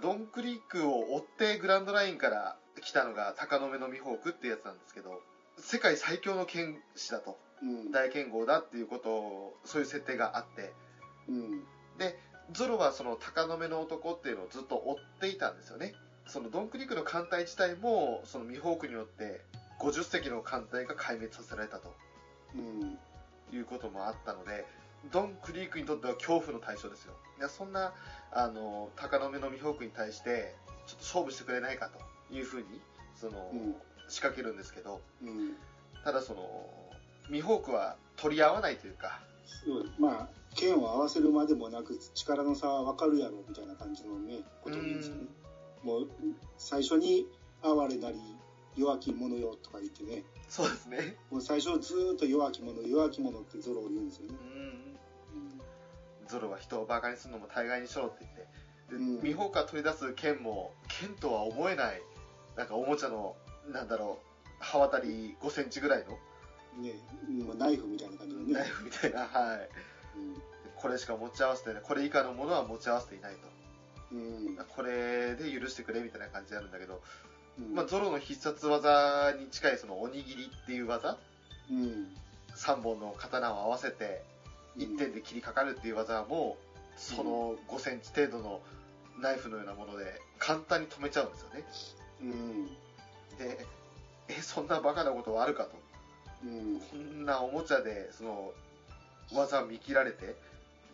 [0.00, 5.22] ドンクリークを追ってグランドラインから来たのが鷹の目のミホークってやつなんですけど、
[5.58, 7.90] 世界最強の剣士だと、うん。
[7.90, 10.72] 大剣豪だっていうことを、そういう設定があって、
[11.28, 11.64] うん。
[11.98, 12.18] で、
[12.52, 15.94] ゾロはその鷹の目の男っていうのをずっと追っていたんですよね。
[16.26, 19.40] そのドンクリークの艦隊自体も、そのミホークによって
[19.80, 21.94] 50隻の艦隊が壊滅させられたと
[22.54, 22.98] うん。
[23.52, 24.66] いうこともあったので、
[25.10, 27.14] ドンクリークにとっては恐怖の対象ですよ。
[27.38, 27.92] いやそんな、
[28.32, 30.54] あの、鷹の目のミホークに対して、
[30.86, 32.80] ちょっと勝負してくれないかというふうに、
[33.14, 33.76] その、うん
[34.08, 35.56] 仕掛けるんですけど、うん。
[36.04, 36.70] ただその、
[37.28, 39.20] ミホークは取り合わないというか、
[39.64, 45.26] そうまあ、剣を合わせるまでもなく、力の差は分かるやろ、みたいな感じのね、ことを言うんですよね。
[45.82, 46.08] もう、
[46.56, 47.26] 最初に、
[47.62, 48.18] 哀れなり、
[48.76, 51.16] 弱き者よ、とか言ってね、そうですね。
[51.30, 54.58] もう最初ずーっと弱き者、弱き者ってゾロを言うんですよねう。
[54.58, 54.85] ん。
[56.26, 58.46] うんゾロは人をバカにするのも大概にしろって言って、
[58.90, 62.02] でうんミホークが取り出す剣も、剣とは思えない、
[62.56, 63.36] なんかおもちゃの、
[63.72, 66.18] なんだろう、刃渡り5センチぐらいの
[66.82, 66.92] ね、
[67.44, 68.52] もうナイフみたいな感じのね。
[68.54, 69.68] ナイフみたいな、はい。
[70.76, 73.38] これしか持ち合わせてない、これ以下のものは持ち合わせていないと。
[74.12, 74.18] うん。
[74.18, 74.56] うん。
[74.56, 77.00] これで許してくれみたいな感じであるんだけど、
[77.58, 81.18] うんまあ、ゾロの必殺技に近いそのおにぎりっていう技、
[81.70, 82.14] うん。
[82.54, 84.22] 3本の刀を合わせて
[84.78, 88.60] 1点で切りかかるっていう技はもう、その5センチ程度の
[89.20, 91.64] ナイフのようなもので簡単に止めちゃうんですよね。
[92.22, 92.66] うん。
[93.38, 93.66] で、
[94.28, 95.78] え、そんなバカなことはあるかと。
[96.44, 96.80] うん。
[96.80, 98.52] こんなおもちゃで、その、
[99.32, 100.36] 技を見切られて、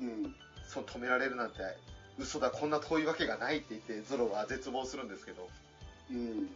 [0.01, 0.35] うん。
[0.69, 1.57] その止められるなんて、
[2.19, 5.49] 嘘だ、こんな遠いわけがないって言って、ゾロは絶望するんですけど、
[6.11, 6.49] うん。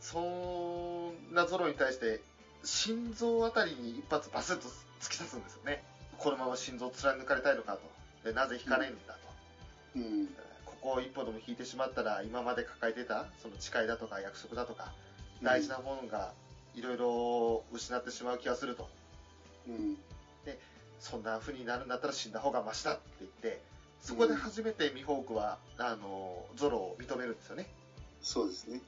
[0.00, 2.20] そんなゾロに対して、
[2.64, 4.68] 心臓あたりに一発バスッと
[5.02, 5.82] 突き刺すんですよね。
[6.18, 7.80] このまま心臓を貫かれたいのかと。
[8.24, 9.18] で、なぜ引かないんだと。
[9.96, 10.26] うん。
[10.64, 14.92] ここを一歩でも引いてしまったら、今まで抱えてた、その誓いだとか約束だとか、
[15.42, 16.32] 大事なものが、
[16.74, 18.88] いろいろ失ってしまう気がすると。
[19.68, 19.96] うん。
[21.02, 23.60] そんな風になるんだったら死んだ方がマシだって言って、
[24.00, 27.66] そこで初めてミホークは、あの、ゾロを認めるんですよね。
[28.22, 28.80] そうですね。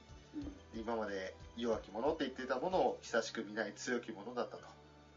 [0.73, 4.63] 今まで弱き者って言っていたものを久しく見ない強き者だったと。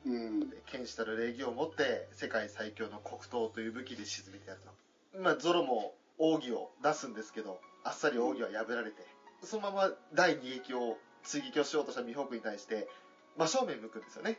[0.06, 0.50] うん。
[0.50, 5.18] で剣士たる礼儀を持って世界最強の黒刀という武器で沈めてやると。
[5.18, 8.96] まあ、ゾロも奥義を出すんですけど、あっさり奥義は破られて、
[9.42, 12.88] そのまま第二撃を追撃をしようとしたミホークに対して、
[13.36, 14.38] 真正面向くんですよね。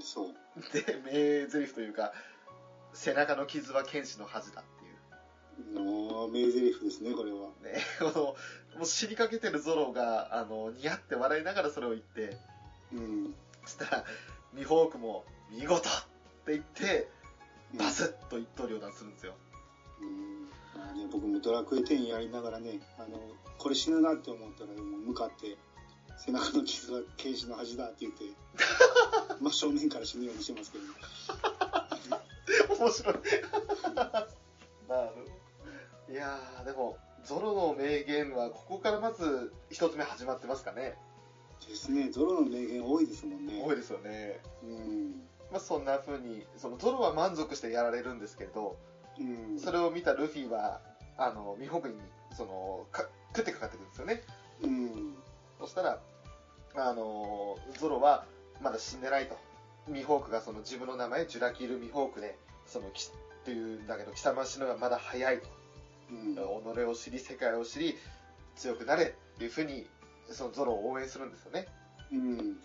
[0.00, 0.34] そう。
[0.72, 2.12] で、名台詞というか、
[2.92, 4.84] 背中の傷は剣士の恥だって
[5.62, 5.74] いう。
[5.74, 7.50] の名台詞ですね、これは。
[7.62, 8.12] ね、 この、
[8.78, 12.36] もう死にかけてるゾロが、あの、似合って笑いながらそれを言って、
[12.92, 13.34] うん。
[13.64, 14.04] そしたら、
[14.52, 15.92] ミホークも、見事っ
[16.44, 17.08] て言って、
[17.78, 19.34] バスッと一刀両断するんですよ。
[20.00, 20.48] うん。
[20.80, 23.18] まあね、僕もドラクエ10やりながらね、あの、
[23.58, 25.56] これ死ぬなって思ったら、もう向かって、
[26.18, 28.24] 背中の傷は剣士の恥だって言って、
[29.40, 30.84] 真正面から死ぬようにしてますけど、
[32.78, 33.14] 面白い。
[34.88, 35.30] なる
[36.10, 40.98] いやー、でも、ゾロの名言は、ここからまず一つ目始まってますかね。
[41.68, 43.62] ですね、ゾロの名言多いですもんね。
[43.64, 44.40] 多いですよね。
[44.62, 45.22] うん。
[45.50, 48.76] まあ、そんな風に、そのゾロは満足してやられるんですけれど、
[49.18, 49.58] うん。
[49.58, 50.80] それを見たルフィは、
[51.16, 51.94] あの、ミホークに、
[52.36, 54.22] その、か食ってかかってくるんですよね。
[54.62, 55.14] うん。
[55.58, 56.00] そしたら、
[56.76, 58.26] あの、ゾロは
[58.60, 59.36] まだ死んでないと。
[59.88, 65.48] ミホークがその自分の名前、ジュラキル・ミホークで、その、きっていうんだけど、貴様は死ぬのがまだ早いと。
[66.10, 66.34] うん。
[66.34, 66.40] 己
[66.84, 67.96] を知り、世界を知り、
[68.56, 69.88] 強くなれっていうふうに、
[70.34, 71.66] そのゾロを応援するんですよね。
[72.12, 72.56] うん。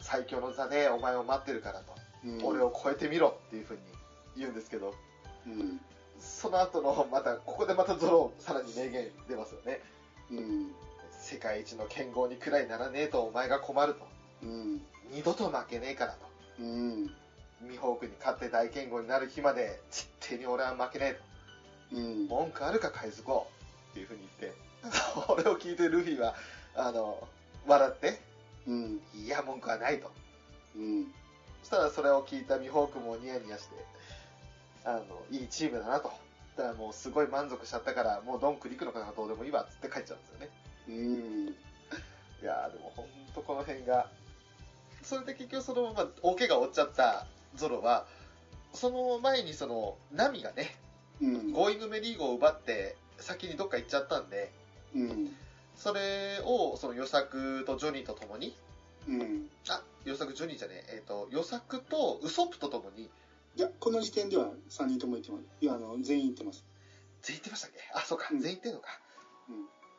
[0.00, 1.94] 最強の座でお前を待ってるからと。
[2.24, 2.44] うん。
[2.44, 3.80] 俺を超えてみろっていうふうに
[4.36, 4.94] 言うんですけど、
[5.46, 5.80] うん。
[6.18, 9.80] その後の、また、ここでまたゾロ、さらに名言出ますよね。
[10.30, 10.70] うん。
[11.12, 14.06] 世界一の剣豪にくらいならねえとお前が困ると。
[14.42, 14.80] うん。
[15.10, 16.26] 二度と負けねえからと。
[16.60, 17.10] うん。
[17.60, 21.16] ミホークに勝って大剣豪になる日まで、絶対に俺は負けね
[21.92, 21.96] えと。
[21.96, 22.26] うん。
[22.26, 23.46] 文句あるか海賊王
[23.90, 24.58] っていうふうに言って、
[25.26, 26.34] それを聞いてルフィは、
[26.74, 27.26] あの、
[27.66, 28.20] 笑って、
[28.66, 29.00] うん。
[29.14, 30.10] いや、文句はないと。
[30.76, 31.04] うん。
[31.62, 33.76] そしたらそれを聞いたミホークもニヤニヤして、
[34.84, 36.10] あの、いいチームだなと。
[36.56, 40.48] だからもうすごい満足しちゃったから、もうドンクリークなんかどうでもいいわっつって帰っちゃうんですよね。
[40.88, 41.48] うん。
[42.42, 44.10] いやーでもほんとこの辺が、
[45.02, 48.06] それで結局そのまま大怪我を負っちゃったゾロは、
[48.72, 50.76] その前にその、ナミがね、
[51.20, 51.52] うん。
[51.52, 54.50] ゴーイングメリー号を奪って先にどっか行っちゃったんで、
[54.94, 55.36] うん。
[55.80, 58.54] それをその予作とジョニーと共に、
[59.08, 59.50] うん。
[59.68, 63.04] あ、予作ジョニーじゃねえ、えっ、と、予作とウソップと共に、
[63.56, 65.44] いや、この時点では3人とも言ってます。
[65.60, 66.64] いや、あの、全員言ってます。
[67.22, 67.78] 全員ってましたっけ？
[67.94, 69.00] あ、そうか、うん全員ってんのか。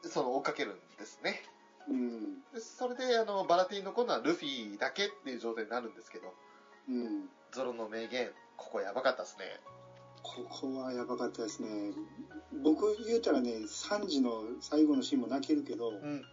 [0.06, 1.44] その追っかけるんですね。
[1.88, 2.36] うん。
[2.54, 6.34] でそれで、あの、バラティンの今度はルフィだけっていう状態になるんですけど、
[6.90, 7.30] うん。
[7.52, 9.60] ゾロの名言、ここやばかったですね。
[10.24, 11.92] ここはやばかったですね。
[12.64, 16.24] 僕言うたらね、3時の最後のシーンも泣けるけど、好うん。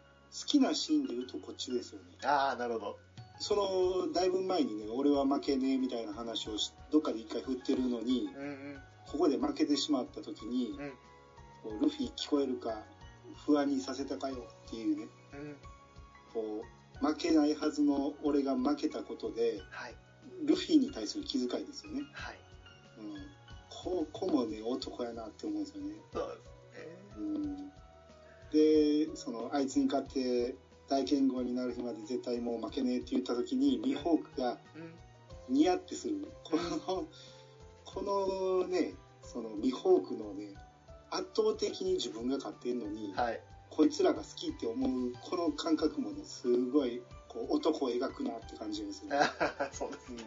[0.46, 2.06] きなシーンで言うとこっちですよね。
[2.24, 2.98] ああ、なるほど。
[3.40, 8.78] その、だいぶ前にね、俺は負けねえみたいな話をしどっかで一回振ってるのに、うんうん。
[9.06, 10.92] ここで負けてしまった時に、うん
[11.80, 12.84] ルフィ聞こえるか、
[13.44, 15.56] 不安にさせたかよっていうね、うん。
[16.32, 16.64] こ
[17.02, 19.94] う、負けないはずの俺が負けたことで、はい。
[20.44, 22.02] ルフィに対する気遣いですよね。
[22.12, 22.38] はい。
[22.98, 23.37] うん。
[23.82, 25.94] ここもね、男やなって思うんですよね。
[26.12, 26.40] そう
[26.74, 26.96] ですね。
[27.16, 27.72] うん。
[29.10, 30.56] で、その、あいつに勝って、
[30.88, 35.54] 大剣豪になる日まで絶対もう負けねえって言った時に、ミホークがうん。
[35.54, 36.26] ニヤってする。
[36.44, 37.06] この、
[37.84, 38.02] こ
[38.62, 40.54] のね、そのミホークのね、
[41.10, 43.40] 圧倒的に自分が勝ってんのに、はい。
[43.70, 49.16] こいつらが好きって思う、この感覚もね、すごい、こう、男を描くなって感じですね。
[49.72, 50.24] そうですね。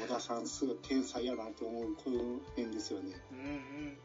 [0.00, 3.16] 小田さん、すごい天才やなって思う、この辺ですよね。
[3.32, 3.98] うんうん。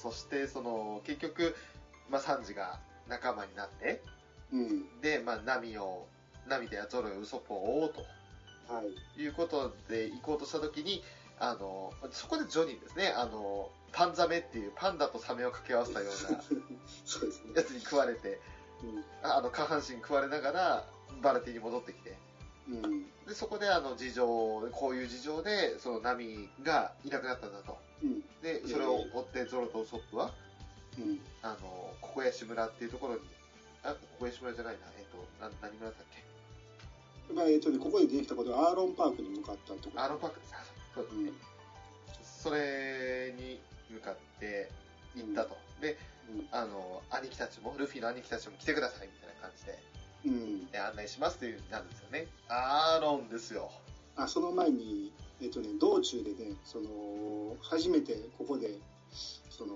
[0.00, 1.54] そして、その、結局、
[2.08, 2.78] まあ、サンジが
[3.08, 4.02] 仲間になって、
[4.52, 5.00] うん。
[5.00, 6.06] で、まあ、ナミを、
[6.46, 8.00] ナミとやゾロウソップを追おうと
[8.72, 8.82] は
[9.16, 9.20] い。
[9.20, 11.02] いうことで行こうとしたときに、
[11.38, 16.38] あの、そこでジョニーですね、あの、パンザメっていうパンダとサメを掛け合わせたような。
[17.56, 18.38] やつに食われて、
[19.22, 20.84] ああの、下半身食われながら、
[21.22, 22.16] バラティに戻ってきて、
[22.68, 22.84] うん。
[22.84, 23.04] うん。
[23.26, 24.26] で、そこであの、事情、
[24.72, 27.78] こういう事情で、そのナミがいなくなったんだと。
[28.02, 28.20] うん。
[28.42, 30.32] で、それを追ってゾロとウソップは、
[30.98, 31.20] うん。
[31.42, 33.20] あの、ココヤシ村っていうところに、
[33.82, 37.32] あ、ココヤシ村じゃないな、えっ、と、な、何村だったっけ？
[37.32, 40.02] まあ、えっとね、ここでできたことはアーロンパークに向かったところ。
[40.02, 40.58] アーロンパークですか
[40.94, 41.32] そうですね。
[42.42, 44.70] それに向かって
[45.14, 45.56] 行ったと。
[45.80, 45.96] で、
[46.28, 46.48] うん。
[46.50, 49.78] あの、兄貴たちも、ルフィの兄貴たちも来てくださいみたいな感じで、
[50.24, 50.70] うん。
[50.70, 52.26] で案内しますっていうなるんですよね。
[52.48, 53.70] アーロンですよ。
[54.16, 58.78] あ、その前に、えっとね、道中でね、その、初めてここで、
[59.50, 59.74] その、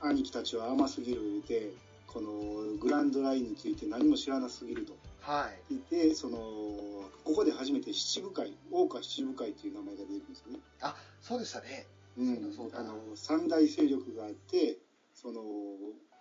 [0.00, 1.70] 兄貴たちは甘すぎるで、
[2.06, 5.74] このグランドラインについて何も知らなすぎるとはい。
[5.74, 10.60] 言って、その、ここで初めて七部会、大岡七部会っていう名前が出るんですよね。
[10.80, 11.86] あ、そうでしたね。
[12.16, 14.78] うんそうだそうだあの、三大勢力があって、
[15.14, 15.42] その、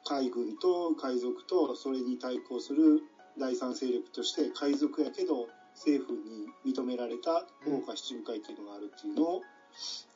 [0.06, 3.02] 海軍と海賊とそれに対抗する
[3.38, 9.42] 第三勢力として海賊やけど政府に認められた大岡七部会っていうのがあるっていうのを、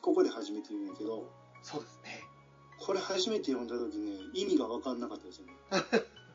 [0.02, 1.30] ここで初めて言うんやけど、
[1.62, 2.24] そうですね。
[2.80, 5.54] これ初めて読んだ時ね、意味が分かんなかったですよね。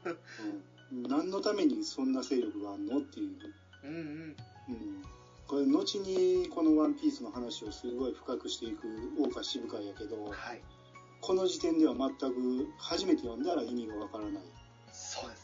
[0.92, 3.38] うん、何のためにそんな勢力があんのっていう。
[3.84, 4.36] うんうん。
[4.68, 5.04] うん
[5.46, 8.88] これ後にこの「ワンピースの話をすごい深くしていく
[9.18, 10.62] 大岡七部会やけどはい。
[11.20, 14.42] この時点では全く初めて読んだら意味がわからない、
[14.92, 15.43] そうです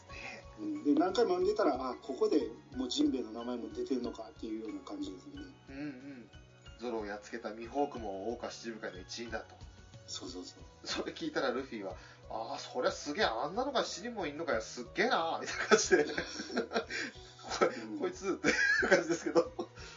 [0.61, 2.47] うん、で何回も読んでたらあここで
[2.77, 5.31] もうジンベエの名前も出てるのかっていうような感じですね。
[5.69, 6.29] うんうん。
[6.79, 9.55] ゾロをやっつけたミホークも大岡七部会の一員だと。
[10.07, 10.63] そうそうそう。
[10.83, 11.93] それ聞いたらルフィは、
[12.29, 16.11] ああ、そりゃすげえ、あんなのが七人もいんのかよ、すっげえなみたいな感じで、こ
[17.91, 17.99] うん。
[17.99, 19.51] こいつっていう感じですけど、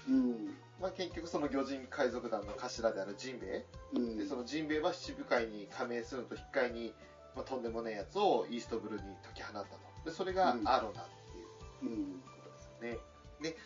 [0.08, 0.54] うん。
[0.80, 4.16] まあ結局その魚人海賊団の頭であるジンベエ、うん。
[4.18, 6.94] でそのジンベエは七武海に加盟するのと引き換えに、
[7.34, 9.93] まあ、とんでもないやつをイーストブルーに解き放ったと。
[10.04, 11.04] で、それがアーロンだっ
[11.80, 12.98] ていううんことですよね。
[13.40, 13.56] で、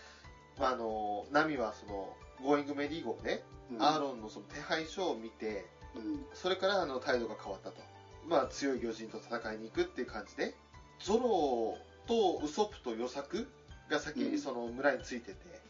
[0.58, 3.82] まあ、あの、ナミはその、ゴーイングメリー号で、うん。
[3.82, 6.24] アーロンのその手配書を見て、うん。
[6.34, 7.80] それからあの態度が変わったと。
[8.26, 10.54] まあ強い魚人と戦いに行くっていう感じで、
[11.00, 11.76] ゾロ
[12.06, 13.48] とウソップとヨサク
[13.90, 15.60] が先にその村についてて、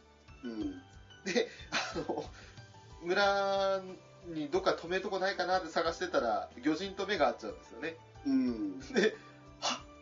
[0.45, 0.71] うん。
[1.25, 2.25] で、あの、
[3.03, 3.81] 村
[4.27, 7.97] にどっか止めるとこないかなって探してたら、魚人と目が合っちゃうんですよね。
[8.27, 8.79] うん。
[8.93, 9.17] で、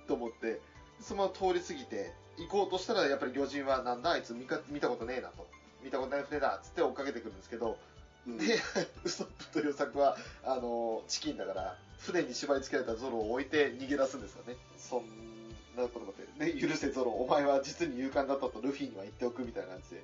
[0.07, 0.61] と思って、
[1.01, 5.47] そのまま通り過ぎて、行こうとしたら、やっぱり魚人は、なんだあいつ見か見たことねえなと。
[5.83, 7.79] 見たことない船だっつって追っかけてくるんですけど、
[8.27, 8.59] うんで、
[9.05, 14.57] ウソップとヨサクは、あの、チキンだから、船に縛り付けられたゾロを置いて逃げ出すんですよね。
[14.77, 15.03] そん
[15.77, 20.03] なことで、ね、許せゾロ、お前は実に勇敢だったとルフィには言っておくみたいな感じで、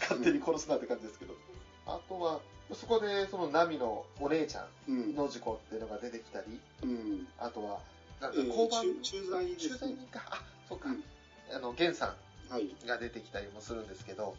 [0.00, 1.34] 勝手に殺すなって感じですけど。
[1.86, 2.40] あとは、
[2.72, 7.80] そこで、そのナミのお姉ちゃうんんの事故っていうのが出てきたり、うんあとは、
[8.24, 11.04] なんえーか交番、駐駐在で駐在人か、あ、そうか、うん。
[11.54, 12.16] あの、ゲンさ
[12.50, 12.64] はい。
[12.64, 14.36] んが出てきたりもするんですけど、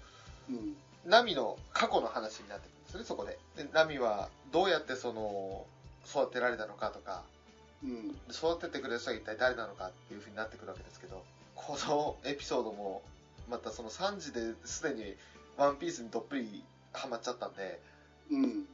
[0.50, 0.76] うん。
[1.06, 3.38] ナミの過去の話になってくるんですよね、そこで。
[3.56, 5.66] で、ナミはどうやってその、
[6.08, 7.24] 育てられたのかとか、
[7.84, 8.16] うん。
[8.32, 11.24] 育ててくれる人は一体誰なのかっていう風になってくるわけですけど、
[11.56, 13.04] このエピソードも、
[13.50, 15.16] またその3時ですでに
[15.58, 16.64] ワンピースにどっぷり
[16.94, 17.80] ハマっちゃったんで、
[18.32, 18.68] うん。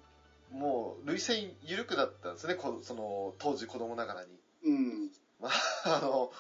[0.51, 4.40] もう、涙腺緩くなったんですね、こその、当時子供ながらに。
[4.63, 5.11] うん。
[5.39, 6.31] まあ、あの、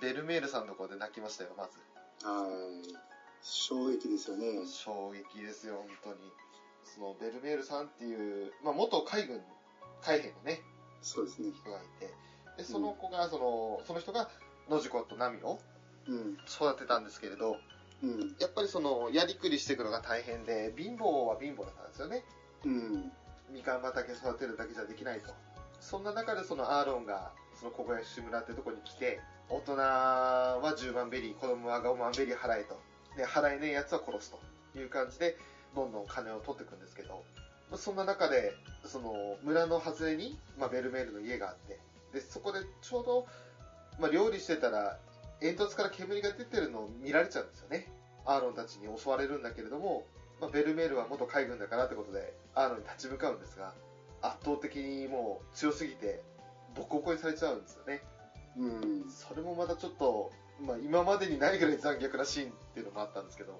[0.00, 1.78] ベルメールさんのところで泣きましたよ、まず。
[2.26, 2.94] はい。
[3.42, 4.66] 衝撃ですよね。
[4.66, 6.32] 衝撃ですよ、本当に。
[6.84, 9.42] その、ベルメールさんっていう、まあ、元海軍、
[10.02, 10.60] 海兵のね、
[11.02, 11.50] そうですね。
[11.52, 12.14] 人がいて、
[12.56, 14.28] で、その子が、その、その人が、
[14.68, 15.58] 野次子とナミを
[16.06, 16.38] うん。
[16.48, 17.56] 育てたんですけれど、
[18.02, 18.36] うん。
[18.38, 22.24] やっぱりその、やりくりしていくのが大変で、貧乏は貧乏だったんですよね。
[22.64, 23.12] うん。
[23.50, 25.32] みかん畑育てるだけじゃできないと。
[25.80, 32.80] そんな中でそのアーロンが、そのココヤシ村ってとこに来て、大人は10万ベリー、子供は5万ベリー払えと。
[33.16, 34.34] で、払えねえ奴は殺す
[34.72, 35.36] という感じで、
[35.74, 37.24] どんどん金を取っていくんですけど、
[37.76, 38.52] そんな中で、
[38.84, 41.80] その村の外れに、まあ、ベルメールの家があって、
[42.12, 43.26] で、そこでちょうど、
[43.98, 44.98] まあ、料理してたら、
[45.40, 47.90] 煙突から煙が出てるのを見られちゃうんですよね。
[48.24, 50.04] アーロンたちに襲われるんだけれども、
[50.40, 53.74] まあ、ベルメールは元海軍だからってことで、アーロンに立ち向かうんですが、
[54.22, 56.22] 圧倒的にもう強すぎて、
[56.78, 58.02] ボコボコにされちゃうんですよね。
[58.56, 59.10] うん。
[59.10, 60.30] それもまたちょっと、
[60.60, 63.58] まあ、今までにないぐらい残虐なシーンっていうのもあったんですけど、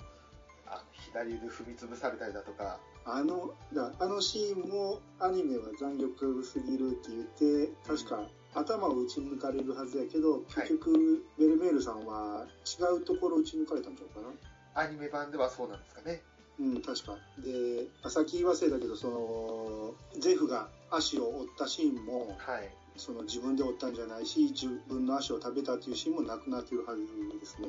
[0.67, 0.83] あ
[1.13, 14.21] 左腕踏み潰されたりだとか、あの、だあのシーンもアニメは残虐すぎるって言って、確か頭を打ち抜かれるはずやけど、結局、ベルメールさんは違うところを打ち抜かれたんちゃうか
[14.75, 14.83] な？
[14.83, 16.23] アニメ版ではそうなんですかね。
[16.59, 17.17] うん、確か。
[17.39, 22.69] で、あさっき言わせたけど、その、ゼフが足を折ったシーンも、はい。
[22.99, 27.07] その自分で折ったんじゃないし、自分の足を食べたっていうシーンもなくなってるはず
[27.40, 27.69] ですね。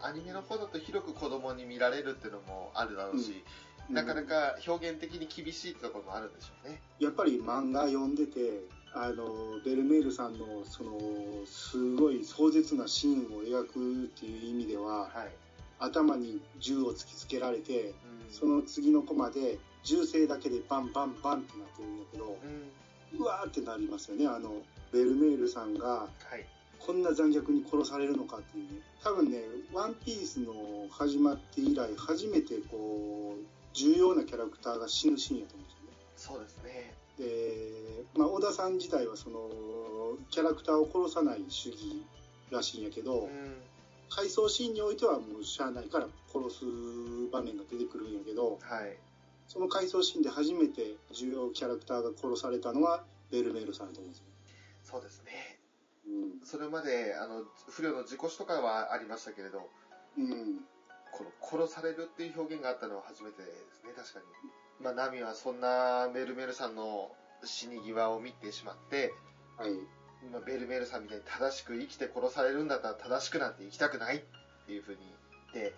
[0.00, 3.42] アニメの方だと広く子供に見られるっていうのもあるだろうし、うん
[3.88, 6.82] なかなか表現的に厳しいってところもあるんでしょうね。
[6.98, 11.00] やっぱり漫画読んでて、あの、ベルメールさんの、その、
[11.46, 15.32] すごい壮絶なシーンを描くっていう意味では、はい。
[15.78, 22.70] 頭に銃を突きつけられて、うんその次のコマで、銃声だけでバンバンバンってなってるんだけど、うん。
[23.16, 24.26] うわーってなりますよね。
[24.26, 24.62] あの、
[24.92, 26.46] ベルメールさんが、はい。
[26.78, 28.82] こんな残虐に殺されるのかっていう。
[29.02, 30.54] 多分ね、ワンピースの
[30.90, 36.38] 始まって以来、初めてこう、重要なキャラクターが死ぬシーンやと思うんですよね。
[36.38, 36.94] そうですね。
[37.18, 39.38] で、まあ、小田さん自体はその、
[40.30, 42.02] キャラクターを殺さない主義
[42.50, 43.56] らしいんやけど、うん。
[44.08, 46.64] 回想シーンにおいてはもうしゃあないから殺す
[47.30, 48.96] 場面が出てくるんやけど、はい。
[49.48, 54.24] その回想シーンで初めて重要キャラクターが殺されたのはベルメールさんだと思うんですよ。
[54.84, 55.58] そうですね。
[56.06, 56.10] う
[56.42, 56.46] ん。
[56.46, 59.68] それまで、あの、不慮の事故死とかはありましたけれど、
[60.16, 60.60] うん。
[61.12, 64.24] この殺されるっていう表現があったのは初めてですね、確かに。
[64.80, 67.10] まあ、ナミはそんなメルメルさんの
[67.44, 69.12] 死に際を見てしまって、
[69.56, 69.70] はい。
[70.30, 74.20] まあ、ベルメルさんみたいに正しく生きて殺されるんだったら正しくなんて生きたくないっ
[74.66, 74.98] ていうふうに
[75.54, 75.74] 言って、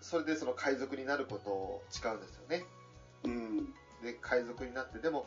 [0.00, 2.64] それでその海賊になることを誓うんですよね。
[3.26, 3.74] うん。
[4.02, 5.26] で、海賊になって、でも、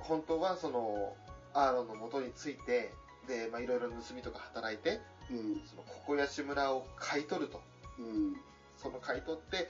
[0.00, 1.16] 本当はその、
[1.52, 2.92] アーロンの元について、
[3.26, 5.00] で、まあ、いろいろ盗みとか働いて、
[5.30, 5.62] うん。
[5.66, 7.60] その、ココヤシ村を買い取ると。
[7.98, 8.36] うん。
[8.76, 9.68] その買い取って、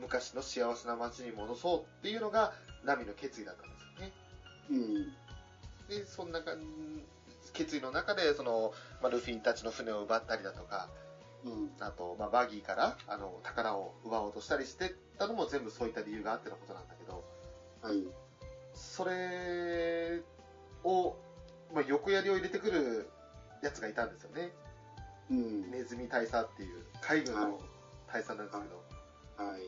[0.00, 2.52] 昔の幸せな街に戻そうっていうのが、
[2.84, 4.12] ナミの決意だったんですよね。
[4.70, 5.12] うん。
[5.88, 6.40] で、そんな
[7.52, 10.88] 決意の中で、その、まあ、ルフィたちの船を奪ったりだとか、
[11.44, 11.70] うん。
[11.80, 17.24] あと、まあ、バギーから、あの、宝を奪おうとしたりしてたのも全部そういった理由があってのことなんだけど、
[17.82, 18.04] はい。
[18.74, 20.20] それ
[20.82, 21.16] を、
[21.72, 23.08] まあ、横槍を入れてくる
[23.62, 24.52] やつがいたんですよね。
[25.30, 25.70] うん。
[25.70, 27.60] ネズミ大佐っていう、海軍はいの
[28.12, 29.62] 大佐なんですけど、はい。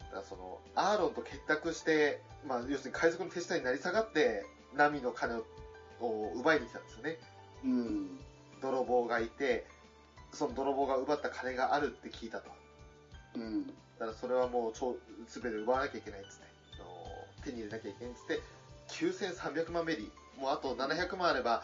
[0.00, 4.44] だからその、アーロンと結託して、まあ、要するに海賊の手下になり下がって、
[4.74, 5.44] ナミの金を
[6.02, 7.18] を奪いに来たんですよね。
[7.64, 8.18] うん。
[8.60, 9.66] 泥棒がいて、
[10.32, 12.50] その泥棒が奪った金があるって聞いたと。
[13.36, 13.72] うん。
[14.02, 14.96] だからそれはもう超、
[15.28, 16.42] すべて奪わなきゃいけないっつって、
[17.44, 18.40] 手に入れなきゃいけないっつって、
[18.88, 21.62] 9300万ベリー、もうあと700万あれば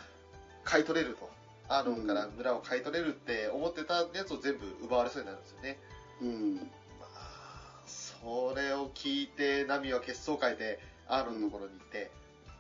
[0.62, 1.28] 買い取れると。
[1.70, 5.78] アーロンから村を買い取れるって思ってたやつを全部奪われそうになるんですよね。
[6.22, 6.54] うん。
[6.56, 10.78] まあ、それを聞いて、ナミは血相を変えて、
[11.08, 12.10] アーロンのところに行って、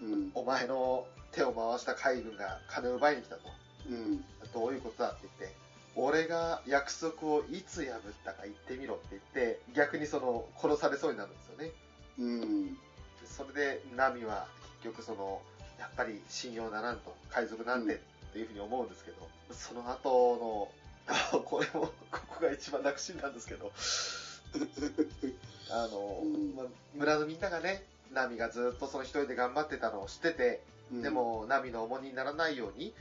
[0.02, 0.30] うん。
[0.34, 3.42] お前の手を回した海軍が金を奪いに来たと。
[3.88, 4.24] うん。
[4.52, 5.56] どういうことだって言って、
[6.00, 11.72] 俺が約束をいつ破ったか言ってみろって言って、逆にその、殺されそうになるんですよね。
[12.20, 12.78] うん。
[13.26, 14.46] それで、ナミは
[14.82, 15.42] 結局その、
[15.80, 17.98] やっぱり信用ならんと、海賊なんてっ
[18.32, 20.70] ていうふうに思うんですけど、その後
[21.04, 23.72] の、 これも、ここが一番泣くシーンなんですけど、
[25.70, 30.62] あの、うんまあ村のみんながね、ナミがずっとその一人で頑張ってたのを知ってて、
[30.92, 32.94] で、も、ナミの重荷にならないように、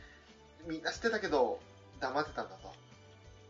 [0.65, 1.59] みんな知ってたけど、
[1.99, 2.76] 黙ってたんだと。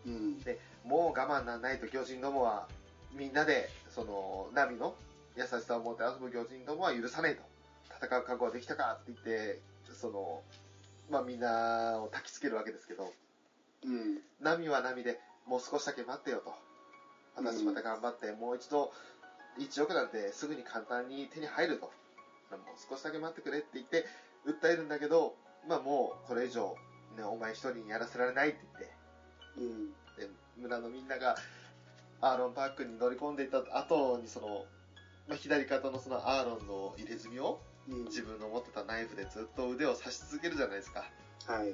[0.08, 0.90] うん。
[0.90, 2.68] もう我慢なんないと巨人どもは、
[3.14, 4.96] みんなで、その、ナミの
[5.36, 7.42] 優しさを持って遊ぶ魚人どもは許さねえと。
[8.06, 9.60] 戦う覚悟はできたかって言って、
[9.94, 10.42] その、
[11.10, 13.12] まあみんなを焚きつけるわけですけど、
[13.84, 14.20] うん。
[14.42, 16.54] 波は波でもう少しだけ待ってよと。
[17.36, 18.92] 私また頑張って、もう一度、
[19.60, 21.86] 1億なんてすぐに簡単に手に入ると。
[22.52, 24.06] もう少しだけ待ってくれって言って、
[24.46, 25.36] 訴えるんだけど、
[25.68, 26.76] まあもうこれ以上、
[27.18, 28.97] ね、お前一人にやらせられないって言って、
[29.58, 29.90] うん。
[30.18, 31.36] で村のみんなが
[32.22, 34.66] アーロンパークに乗り込んでいった後にその、
[35.28, 37.60] まあ、左肩のそのアーロンの入れ墨を
[37.90, 38.04] うん。
[38.06, 41.06] 自分の持ってたナイフでずっと腕を刺し続けるじゃないですか
[41.46, 41.74] はい。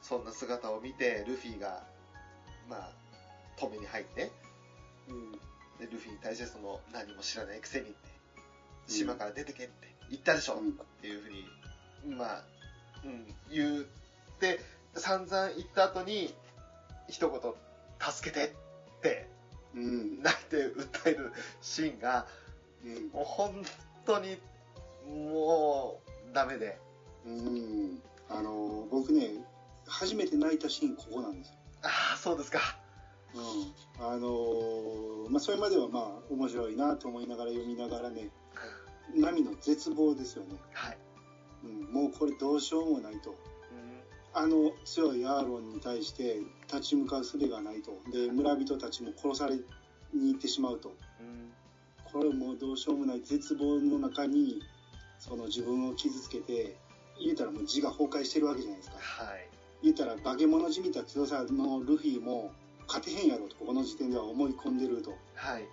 [0.00, 1.82] そんな姿を見てルフィが
[2.68, 2.90] まあ
[3.58, 4.30] 止めに入って
[5.08, 5.32] うん。
[5.78, 7.94] でルフィに対してその何も知らないくせにって
[8.86, 12.44] 島から出てけって言ったでしょ、うんっていうふうにまあ、
[13.04, 13.84] うん、言っ
[14.40, 14.60] て
[14.96, 16.34] 散々言った後に
[17.08, 17.40] 一言
[18.12, 18.46] 「助けて」
[18.98, 19.28] って
[19.74, 20.22] うん。
[20.22, 22.26] 泣いて訴えるシーンが
[22.84, 23.08] うん。
[23.10, 23.64] もう本
[24.04, 24.38] 当に
[25.06, 26.00] も
[26.30, 26.78] うダメで
[27.24, 28.02] うん。
[28.28, 29.30] あの、僕ね、
[29.86, 31.54] 初めて泣いたシーンここなんですよ。
[31.82, 32.58] ああそうですか
[33.34, 34.04] うん。
[34.04, 38.30] あのまあ、それまではまあ、面白いなと思いながら読みながらね、
[39.14, 40.54] 波の絶望ですよね。
[40.72, 40.98] はい、
[41.64, 41.92] うん。
[41.92, 43.34] もうこれどうしようもないと。
[44.36, 46.36] うあの強いアーロンに対して
[46.72, 47.92] 立ち向かう術がないと。
[48.12, 49.62] で、村人たちも殺されに
[50.32, 50.90] 行ってしまうと。
[50.90, 51.52] んうん
[52.12, 54.62] これもうどうしようもない絶望の中に、
[55.18, 56.76] その自分を傷つけて、
[57.20, 58.96] 言うたらもう自我崩壊してるわけじゃないですか。
[58.98, 59.48] はい
[59.82, 62.50] 言うたら化け物じみた強さのルフィも
[62.86, 65.10] 勝てへんやろとこの時点では思い込んでると。
[65.34, 65.68] はい、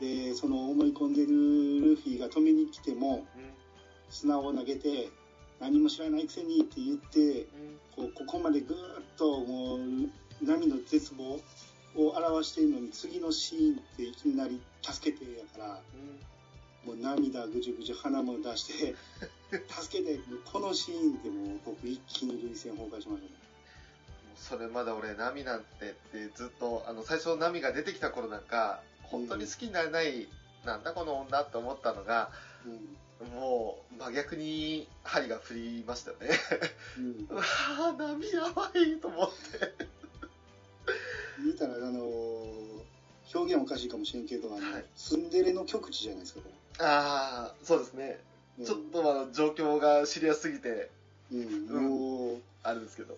[0.00, 1.28] で、その思い込んでる
[1.80, 3.50] ルフィが止めに来てもうん
[4.08, 5.08] 砂を投げて
[5.60, 7.80] 何も知らないくせにって言って、うん。
[7.96, 8.80] こうここまでぐーっ
[9.16, 9.80] ともう
[10.42, 11.40] 波の絶望
[11.96, 15.80] を表しているのに次のシーンっていきなり助けてやから
[16.86, 18.94] もう涙ぐじゅぐじゅ鼻も出して
[19.68, 23.40] 助けてこのシーンでもう僕一気に涙腺崩壊しましたね。
[24.36, 30.28] それまで俺ナミなんてってずっとあの最初ナミが出てきた頃なんか本当に好きになれない、
[30.64, 32.30] なんだこの女って思ったのが
[33.24, 36.28] もう真逆に針が振りましたよね。
[36.98, 39.86] うん、うんうわーナミやばいと思って。
[41.42, 42.00] 言うたらあの
[43.34, 44.84] 表現おかしいかもしれんけどあの、はい。
[44.96, 48.18] ツンデレの極致じゃないですかこああそうですね、
[48.58, 50.90] れ、ちょっとまあ状況がシリアスすぎて
[51.32, 51.88] うん、うん。
[51.88, 53.16] もうあるんですけど。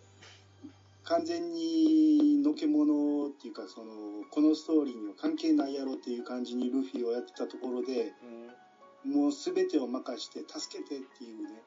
[1.04, 8.50] 完全にのけものっていうかそのこのストーリーには関係ないやろっていう感じにルフィをやってたところでうん
[9.04, 11.62] もう全てを任して助けてっていうね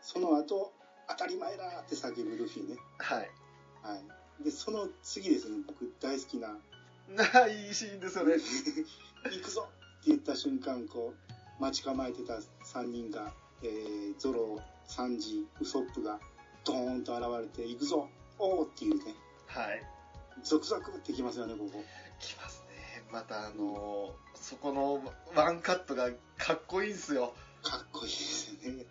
[0.00, 0.72] その後
[1.08, 2.76] 当たり前だって叫ぶルフィね。
[2.98, 3.30] はい。
[3.82, 3.96] は
[4.40, 4.44] い。
[4.44, 6.48] でその次ですね僕大好きな。
[7.08, 8.34] なあいいシーンですよね。
[9.24, 11.14] 行くぞって言った瞬間こ
[11.58, 16.18] う待ち構えてた3人が、えーゾロサンジウソップが
[16.64, 19.14] ドーンと現れて行くぞおーっていうね。
[19.46, 19.82] はい。
[20.42, 21.84] ゾクゾクってきますよねここ。
[22.18, 22.61] きますね
[23.12, 25.02] またあのそこの
[25.34, 27.34] ワンカットがかっこいいんですよ。
[27.62, 28.78] かっこいいですよね。
[28.78, 28.86] ね。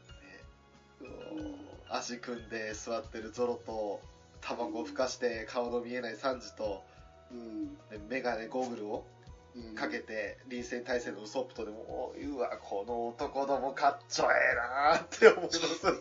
[1.89, 3.99] 足組んで座ってるゾロと
[4.39, 6.83] タバコをふかして顔の見えないサンジと
[7.31, 9.05] うん、でメガネゴーグルを
[9.53, 15.99] うん、かけて臨戦態勢のウソップとでもうわこの男どもかっちょええなーって思いますよね。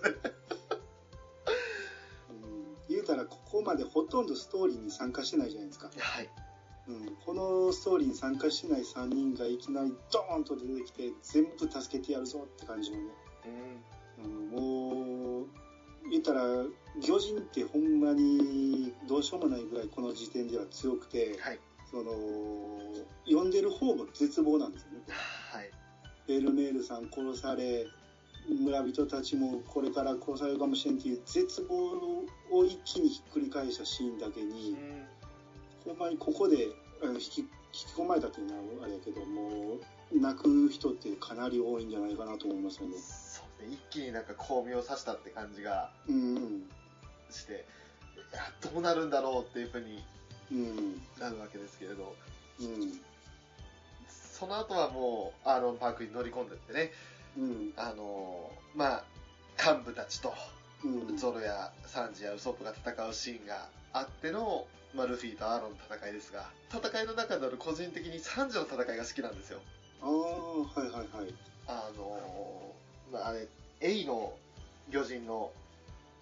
[2.31, 2.77] うん。
[2.89, 6.29] 言うたらここまでほとんどストーリーに参加してないじゃないですか、はい
[6.91, 13.05] うん、このストーリーに参加してない3人がいきなりドーンと出てきて全部助けてやるぞって感じのね。
[14.19, 14.25] うん。
[14.25, 15.47] うんもう
[16.11, 16.43] 言ったら
[17.01, 21.61] 魚人ってほんまにどうしようもないぐらいこの時点では強くてはい。
[21.91, 22.13] その
[23.27, 24.99] 読んでる方も絶望なんですよね。
[25.53, 25.71] はい。
[26.27, 27.87] ベルメールさん殺され
[28.49, 34.77] 村人たちもこれから殺されるかもしれんっていう絶望を一気にひっくり返したシーンだけうにん。
[35.85, 36.69] ほんまにここで
[37.09, 39.77] 引き引き込まれたっていうのはあれやけども
[40.13, 42.97] う泣く人ってかなり多いんじゃないかなと思いますよね。
[42.99, 43.73] そうね。
[43.75, 46.71] 一気になんか巧妙さしたって感じがうんうん。
[47.31, 47.57] してい
[48.35, 48.41] や
[48.73, 50.03] どうなるんだろうっていうふうに
[50.51, 51.01] うん。
[51.21, 52.15] なるわけですけれど。
[52.61, 53.01] うん。
[54.09, 56.91] その後はもうアーロンパークに乗り込んでってね。
[57.39, 57.73] うん。
[57.77, 59.05] あのーまあ
[59.63, 60.33] 幹部たちと
[60.85, 61.17] うん。
[61.17, 69.61] ゾロやサンジやウソップが戦うシーンがあっての、まあ、ルフィとアーロンの戦いですが戦いの中で俺個人的にサンジの戦いが好きなんですよ。
[70.03, 71.35] ああはいはいはい。
[71.67, 73.47] あのーまああれ
[73.81, 74.33] エイの
[74.91, 75.53] 魚人の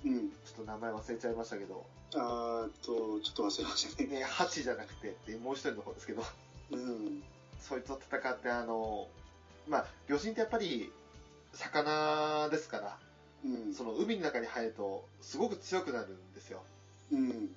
[0.04, 0.30] うん。
[0.30, 1.84] ちょっと名前忘れちゃいましたけど。
[2.14, 4.08] あーっとちょっと忘れましたね。
[4.08, 6.22] ね、ハチじゃなくてもう一人の方ですけど、
[6.70, 7.22] うん。
[7.60, 9.08] そいつと戦って、あの、
[9.68, 10.90] まあ、魚人ってやっぱり、
[11.52, 12.98] 魚ですから、
[13.44, 13.74] うん。
[13.74, 16.62] その海の中に入ると、すごく強くなるんですよ。
[17.12, 17.50] うん。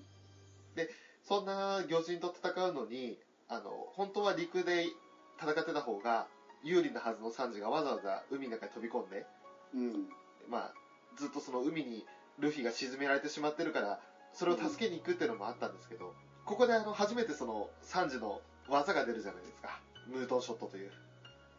[1.23, 4.85] そんな魚人と戦うのに、あの、本当は陸で
[5.39, 6.27] 戦ってた方が
[6.63, 9.25] 有利なはずのサンジがわざわざ海の中に飛び込んで、
[9.73, 10.09] うん。
[10.49, 10.73] まあ、
[11.17, 12.05] ずっとその海に
[12.39, 13.99] ルフィが沈められてしまってるから、
[14.33, 16.13] それを助けに行くっていうのもあったんですけど、
[16.45, 19.79] ここであの、初めてその、サンジの技が出るじゃないですか。
[20.07, 20.91] ムートンショットという。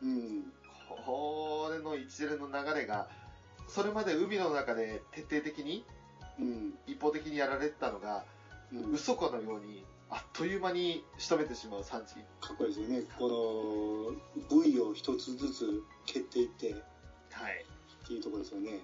[0.03, 0.53] うん。
[1.05, 3.09] これの一連の流れが、
[3.69, 5.85] それまで海の中で徹底的に
[6.39, 6.79] うん。
[6.87, 8.25] 一方的にやられてたのが、
[8.73, 8.93] うん。
[8.93, 12.15] 嘘かのように、あっという間に仕留めてしまうサンジ。
[12.41, 13.03] かっこいいですよね。
[13.19, 16.75] この部位を一つずつ蹴っていってっ
[17.33, 17.65] はい。
[18.07, 18.81] ていうところですよね。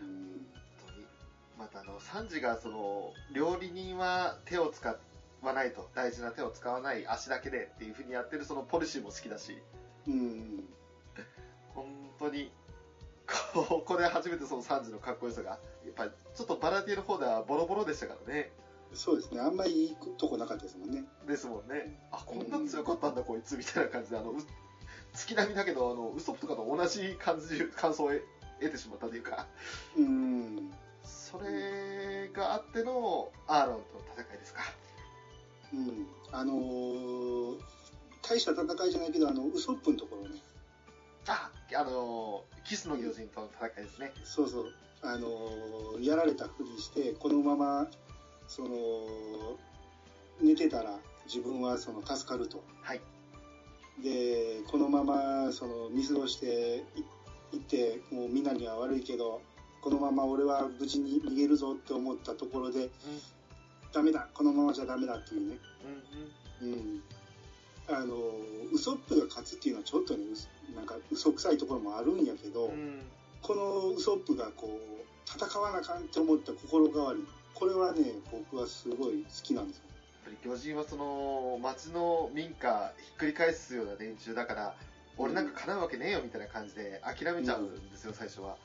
[0.00, 0.46] うん。
[0.84, 1.06] 本当に。
[1.58, 4.96] またあの、サンジがその、料理人は手を使
[5.42, 9.56] わないと、大事な手を使わない足だけでっていう風にやってるそのポリシーも好きだし、
[10.06, 10.64] うん。
[11.74, 11.86] 本
[12.18, 12.50] 当に、
[13.26, 15.56] ここで初めてそのサンジのかっこよさが、や
[15.90, 18.50] っぱりちょっとバラティの方ではボロボロでしたからね。
[18.92, 19.40] そうですね。
[19.40, 21.04] あんまりいいとこなかったですもんね。
[21.26, 21.98] ですもんね。
[22.12, 24.34] あ、こんな強かったんだ、こいつ、みたいな感じで、あの、う
[25.12, 28.22] 月並みだけど、あの、ウソップとかと同じ感じ、感想を得
[28.60, 29.46] 得てしまったというか、
[29.96, 30.72] うん。
[31.04, 34.60] それがあってのアーロンとの戦いですか。
[35.72, 36.06] うん。
[36.32, 37.76] あのー
[38.28, 40.40] 大した戦いじゃないけど、あの、ウソップのところね。
[41.28, 44.12] あ、あの、キスの魚人との戦いですね。
[44.24, 44.72] そうそう。
[45.02, 47.86] あのーやられたふりして、このまま、
[48.48, 49.56] その、
[50.40, 52.62] 寝てたら自分はその助かると。
[52.82, 53.00] はい。
[54.02, 56.84] で、このまま、その、見過ごして
[57.52, 59.40] いいって、もうみんなには悪いけど、
[59.80, 62.88] このまま俺は無事に逃げるぞって思ったところで、
[63.92, 65.58] ダメだ、このままじゃダメだっていうね。
[66.62, 67.02] うん、うん、うん。
[67.88, 68.16] あの、
[68.72, 70.24] ウソップが勝つっていうのはちょっとね、
[70.74, 73.02] なんか嘘くさいところもあるんやけど、うん。
[73.42, 74.96] このウソップがこう、
[75.28, 79.84] 戦わなあかんって思った心変わり、これはね、僕はすごい好きなんですよ。
[80.26, 84.74] やっぱり魚人はその、町の民家ひっくり返すような連中だから、
[85.18, 88.56] 俺なんか叶うわけねえよみたいな感じで諦めちゃうんですよ、最初は。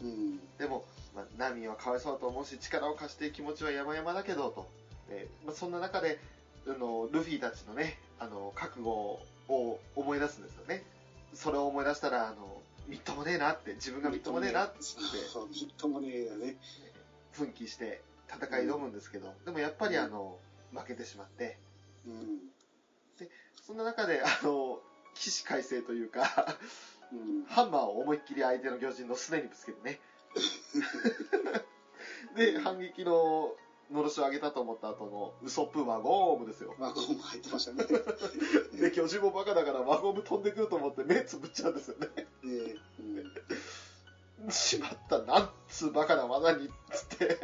[0.00, 0.38] うん。
[0.56, 4.66] でも、まあ、ナミはかわいそうだと思うし、力を貸して気持ちは山々だけど、と。
[5.08, 6.18] でまあ、そんな中で、
[6.66, 10.82] あの、ルフィたちのね、あの、覚悟を思い出すんですよね。
[11.34, 16.56] それを思い出したら、あの、みっともねえなって、自分がみっともねえなって、そう、みっともねえだね。
[17.32, 20.38] 奮起して戦い挑むんですけど、でもやっぱりあの、
[20.72, 21.58] 負けてしまって、
[22.06, 22.38] うん。
[23.62, 24.80] そんな中で、あの、
[25.14, 26.56] 起死回生というか、
[27.12, 27.44] うん。
[27.44, 30.00] ハンマーを思いっきり相手の魚人のすねにぶつけてね。
[32.36, 33.54] で、反撃の
[33.90, 36.74] のろしを上げたと思った後のウソップワゴームですよ。
[36.78, 37.84] ワゴンも入ってましたね。
[38.78, 42.08] で、魚人もバカだからワゴーム飛んでくると思って目つぶっちゃうんですよね。
[42.44, 42.76] で、
[44.42, 44.50] うん。
[44.50, 47.38] しまった、なんつうバカな技に、つって。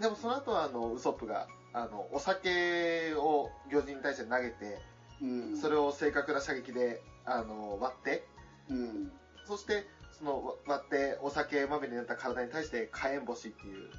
[0.00, 4.80] でもその後はあの、ウソップが、あの、お酒を魚人に対して投げて、
[5.20, 5.56] うん。
[5.56, 8.26] それを正確な射撃で、あの、割って、
[8.70, 9.12] うん。
[9.44, 9.86] そして、
[10.18, 13.90] その割ってお酒まみれになった体に対して火炎星っていう、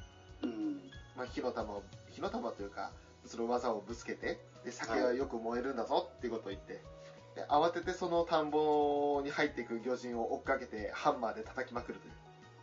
[0.42, 0.80] うん。
[1.16, 2.92] まあ、火の玉を、火の玉というか、
[3.24, 6.82] その技をぶつけて、で、酒はよく燃えるんだぞっていうことを言って、
[7.34, 12.00] で慌ててその田んぼに入っていく魚人を追っかけてハンマーで叩きまくる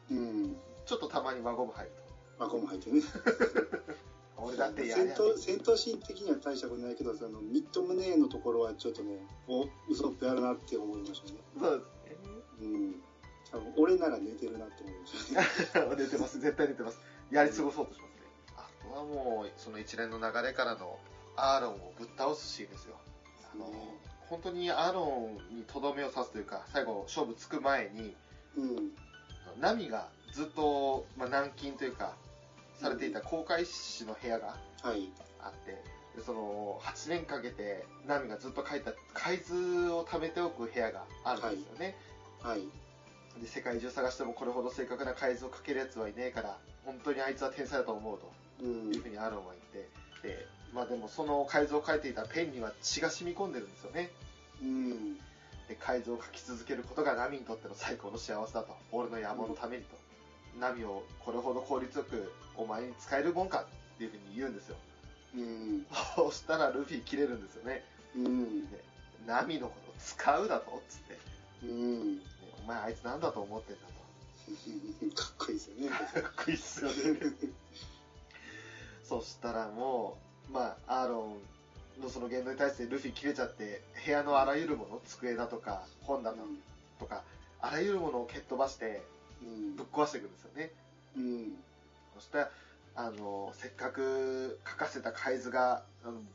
[0.08, 0.20] という。
[0.20, 0.58] うん。
[0.86, 1.92] ちょっとたまに輪ゴム入る
[2.38, 3.02] ワゴンも入ってね。
[3.02, 3.08] と。
[4.44, 11.40] 俺だってや戦闘戦闘シーン的には大したことないけど、そのミッドムネーのところはちょっとね、おウソップやるなって思いましたね。
[11.60, 12.34] そうですね。
[12.62, 13.04] うん。
[13.52, 15.96] 多分俺なら寝てるなって思いましたね。
[15.96, 17.00] 出てます、絶対出てます。
[17.32, 18.22] やり過ごそうとしますね。
[18.56, 21.00] あとはもう、その一連の流れからの
[21.36, 22.98] アーロンをぶっ倒すシーンですよ。
[23.54, 23.72] あの、
[24.30, 28.16] 本当にアーロンにとどめを刺すというか、最後勝負つく前に、
[28.56, 28.92] うん。
[29.60, 32.16] ナミがずっと、まあ、軟禁というか、
[32.80, 35.12] されていた航海士の部屋がはい。
[35.40, 35.82] あって、
[36.16, 41.96] でその8年かけてナミがずっと書いた海図を貯めておく部屋があるんですよね。
[42.42, 42.62] はい。
[43.42, 54.10] で世界中探してもこれほど正確な海図を書けるやつはいねえから、本当にあいつは天才だと思うとうんいうふうにアーロンは言って、で、まあでもその海図を書いていたペンには血が染み込んでるんですよね。
[54.62, 55.16] うん。
[55.68, 58.76] で、海図を書き続けることがナミにとっての最高の幸せだと。
[58.92, 59.96] 俺の野望のためにと。
[60.60, 64.76] ナミをこれほど効率よくお前に使えるもんかっていうふうに言うんですよ。
[65.36, 65.86] うん。
[66.16, 67.84] そしたらルフィ切れるんですよね。
[68.16, 68.72] うん。
[68.72, 68.84] で
[69.28, 70.82] ナミのこと使うだと？
[70.90, 71.20] つって、
[71.64, 72.22] うん。
[72.68, 73.98] 前あいつなんだと思ってんだと。
[75.16, 75.90] かっこいいですよね。
[76.22, 77.20] かっこいいっすよね。
[79.04, 80.18] そしたらも
[80.50, 81.30] う、まあ、アーロ
[82.00, 86.44] ンのその言動に対してルフィ切れちゃって部屋のあらゆるもの机だとか本棚
[87.00, 87.24] とか
[87.62, 89.02] あらゆるものを蹴っ飛ばして
[89.42, 90.72] うんぶっ壊していくんですよね
[91.16, 91.64] うん
[92.16, 92.46] そして
[92.96, 95.84] あのせっかく書かせた海図が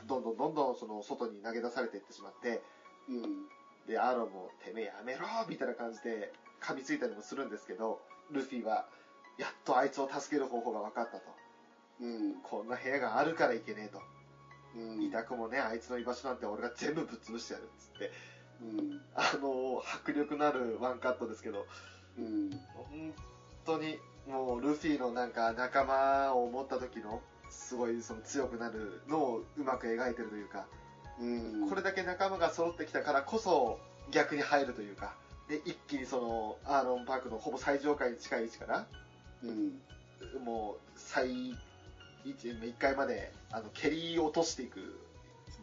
[0.07, 2.63] どんどんどんどんその外に投げ出されていってしまって
[3.09, 3.23] うん
[3.87, 8.89] でアーロンも「てめえやめろ!」みたいな感じで噛みついたりもするんですけどルフィは
[9.39, 11.35] やっとあいつを助ける方法が分かったと。
[12.01, 12.35] うん。
[12.43, 14.01] こんな部屋があるからいけねえと。
[14.75, 15.03] うん。
[15.03, 18.11] 痛くもねあいつの居場所なんて俺が全部ぶっ潰してやるっつって。
[18.61, 19.05] うん。
[19.15, 21.67] あの迫力のあるワンカットですけど。
[22.19, 22.51] うん。
[22.75, 23.15] 本
[23.65, 30.67] 当にもうルフィのなんか仲間を持った時のすごいその強くなるのをうまく描いてるというか
[31.21, 31.69] うん。
[31.69, 33.79] これだけ仲間が揃ってきたからこそ
[34.11, 35.15] 逆に入るというか。
[35.49, 38.87] で一気にそのアーロンパークのほぼ最上階に近い位置から
[39.43, 39.81] うん。
[40.45, 41.55] もう最
[42.25, 45.01] 1階まであの蹴り落としていく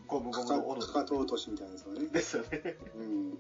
[0.07, 0.81] ゴムゴムの斧。
[0.81, 2.07] かかと落としみたいなやつよね。
[2.07, 2.75] ですよね。
[2.95, 3.37] うん。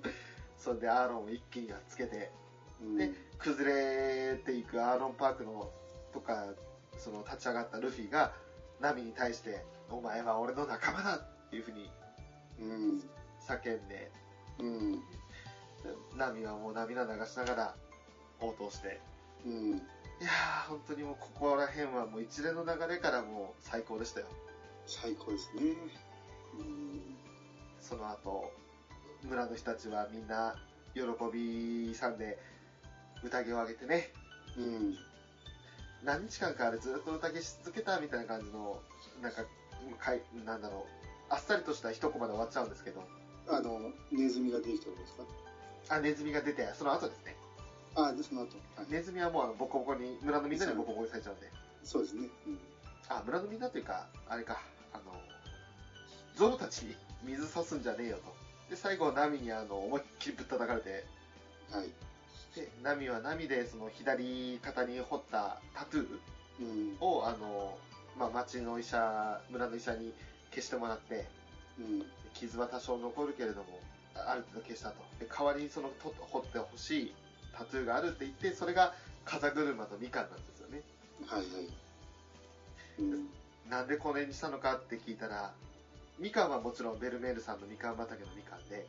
[0.57, 2.31] それでアーロンを一気にやっつけて
[2.81, 2.97] うん。
[2.97, 3.71] で崩
[4.31, 5.69] れていくアーロンパークの
[6.13, 6.53] とか
[6.97, 8.33] その立ち上がったルフィが
[8.79, 11.21] ナミに対して「お前は俺の仲間だ!」
[11.55, 11.89] いうふうに
[12.59, 13.03] うん。
[13.47, 14.11] 叫んで
[14.59, 14.91] うん。
[14.91, 14.99] で
[16.15, 17.75] ナミはもう涙流しながら
[18.41, 18.99] 応答して。
[19.45, 19.69] うん。
[20.21, 24.27] いやー本当にもうここら辺はもう一連の流れからもう最高でしたよ。
[24.85, 25.61] 最高ですね。
[26.57, 27.01] うん。
[27.79, 28.51] その後
[29.23, 30.55] 村の人たちはみんな
[30.93, 31.01] 喜
[31.33, 32.37] びさんで
[33.23, 34.09] 宴をあげてね。
[34.57, 34.97] うん。
[36.03, 38.79] 何日間かあれずっと宴し続けたみたいな感じの
[39.21, 39.43] なんか
[39.99, 40.98] かいなんだろう
[41.29, 43.03] あっさりとした一コマで終わっちゃうんですけど。
[43.51, 43.79] あの
[44.11, 45.23] ネズミが出てきたことですか？
[45.95, 47.35] あネズミが出てその後ですね。
[47.95, 51.49] あでその後、はい、ネズミはもうあのボコボコに村のみんなにボコボコにされちゃうんで。
[51.83, 52.27] そうですね。
[52.45, 52.59] うん。
[53.07, 54.61] あ村のみんなというかあれか。
[54.93, 55.03] あの
[56.35, 58.35] ゾロたちに水差すんじゃねえよと。
[58.69, 61.05] で最後ナミにあの思いっきりぶったたかれて。
[61.71, 61.87] はい。
[62.55, 66.19] でナミはナミでその左肩に彫ったタトゥー
[66.61, 66.97] うん。
[66.99, 67.79] をあの、
[68.15, 70.13] まあ、町の医者村の医者に
[70.51, 71.27] 消してもらって
[71.79, 72.05] うん。
[72.33, 73.79] 傷は多少残るけれども
[74.15, 74.95] あある程度消したと。
[75.19, 77.13] で代わりにそのと彫ってほしい
[77.53, 78.93] タトゥーがあるって言ってそれが
[79.25, 80.81] 風車とみかんなんですよね。
[81.25, 81.49] はいはい。
[82.99, 83.29] うん。
[83.69, 85.51] なんでこれにしたのかって聞いたら
[86.17, 88.85] みかんはもちろんベルメールさんのみかん畑のみかんで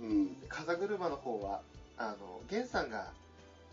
[0.00, 0.36] うん。
[0.48, 1.60] 風車の方は
[1.96, 3.12] あの源さんが、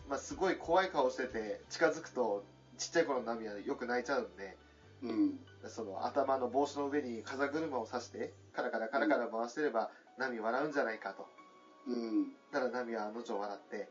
[0.10, 2.44] まあ、すごい怖い顔してて近づくと
[2.78, 4.56] ちっちゃい頃のナミはよく泣いちゃうんで
[5.04, 5.40] うん。
[5.68, 11.28] その頭の帽子の上に風車を刺してカラカラカラカラ回してれば、ナミ笑うんじゃないかと。
[11.88, 12.32] うん。
[12.52, 13.90] だからナミはあの女笑って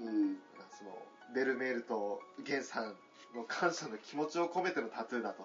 [0.00, 0.36] うん。
[0.78, 0.96] その
[1.34, 2.94] ベルメールとゲンさん
[3.34, 5.42] の感謝の気持ちを込めてのタトゥーだと。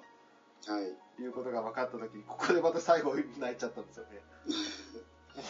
[0.71, 1.21] はい。
[1.21, 4.21] いうことが分かった時にここでまた最後泣いちゃったんですよね。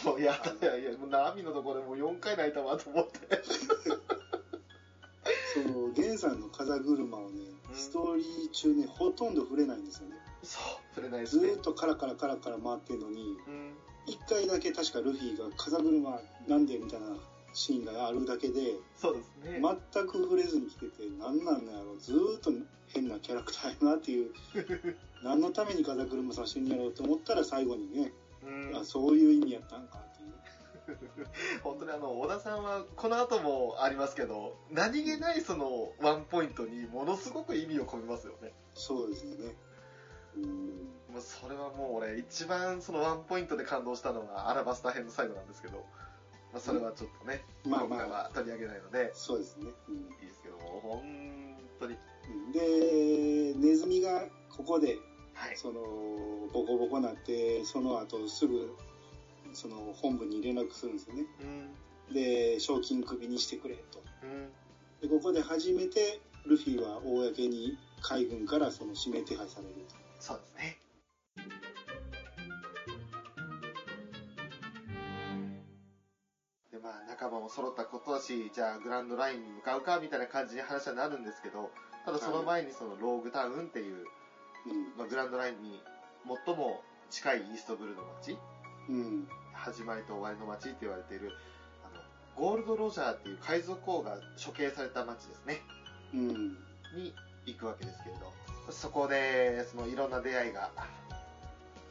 [0.04, 3.42] もうやだいやいやもうナミのところでもう4回泣いたわと思って。
[5.54, 10.16] そのゲンさんの風車をねうんストーリー中ねほとんど触れないんですよね。
[10.42, 10.62] そう
[10.94, 11.48] 触れないですね。
[11.48, 13.74] ずーっとカラカラカラカラ回ってんのにうん。
[14.06, 17.16] 一回だけ確かルフィが風車なんでみたいな
[17.54, 22.50] シーンがあるだけでそうですね、全く触れずに来てて何なんだやろずーっと
[22.88, 24.32] 変なキャラクターやなっていう。
[25.22, 28.76] 何のために風車さしてんやろうと思ったら最後にね、うん。
[28.76, 30.04] あそういう意味やったんか
[31.62, 38.52] 本当にあの小田さんはこの後もありますけど何気ないそのワンポイントにものすごく意味を込めますよね。
[38.74, 39.54] そうですよね。
[40.36, 40.66] うん。
[41.12, 45.78] もうそれはもう俺一番そのワンポイントで感動したのはアラバスタ編の最後なんですけど、
[46.52, 49.94] まあ、それはちょっとね、まあ今回まあは取り上げないのでそうですね、うん。
[49.94, 51.96] いいですけども本当に。
[52.52, 54.98] でネズミがここで
[55.34, 55.56] はい。
[55.56, 55.80] その
[56.52, 58.76] ボコボコなってその後すぐ
[59.54, 61.24] その本部に連絡するんですよね。
[62.08, 62.14] うん。
[62.14, 64.02] で賞金首にしてくれと。
[64.22, 64.50] うん。
[65.00, 69.94] でここで初めてルフィは公に海軍からその指名手配されると。
[70.20, 70.78] そうですね。
[76.70, 81.70] でまあ仲間も揃ったことだしじゃあグランドラインに向かうかみたいな感じに話はなるんですけど
[82.04, 84.04] ただその前にそのローグタウンっていう、
[84.66, 84.96] うん。
[84.98, 85.80] まあ、グランドラインに
[86.46, 88.36] 最も近いイーストブルーの街。
[88.88, 89.28] うん
[89.64, 91.32] 始まりと終わりの街って言われている
[91.82, 92.02] あの
[92.36, 95.62] ゴールド・ロジャーっていう海賊王が処刑された街ですね。
[96.12, 96.28] うん。
[96.94, 97.14] に
[97.46, 98.30] 行くわけですけれど。
[98.70, 100.70] そこでそのいろんな出会いが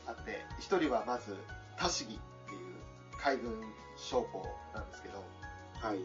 [0.05, 1.35] あって一人はまず
[1.77, 2.59] タシギっていう
[3.19, 3.59] 海軍
[3.97, 5.23] 将校なんですけど。
[5.81, 5.97] はい。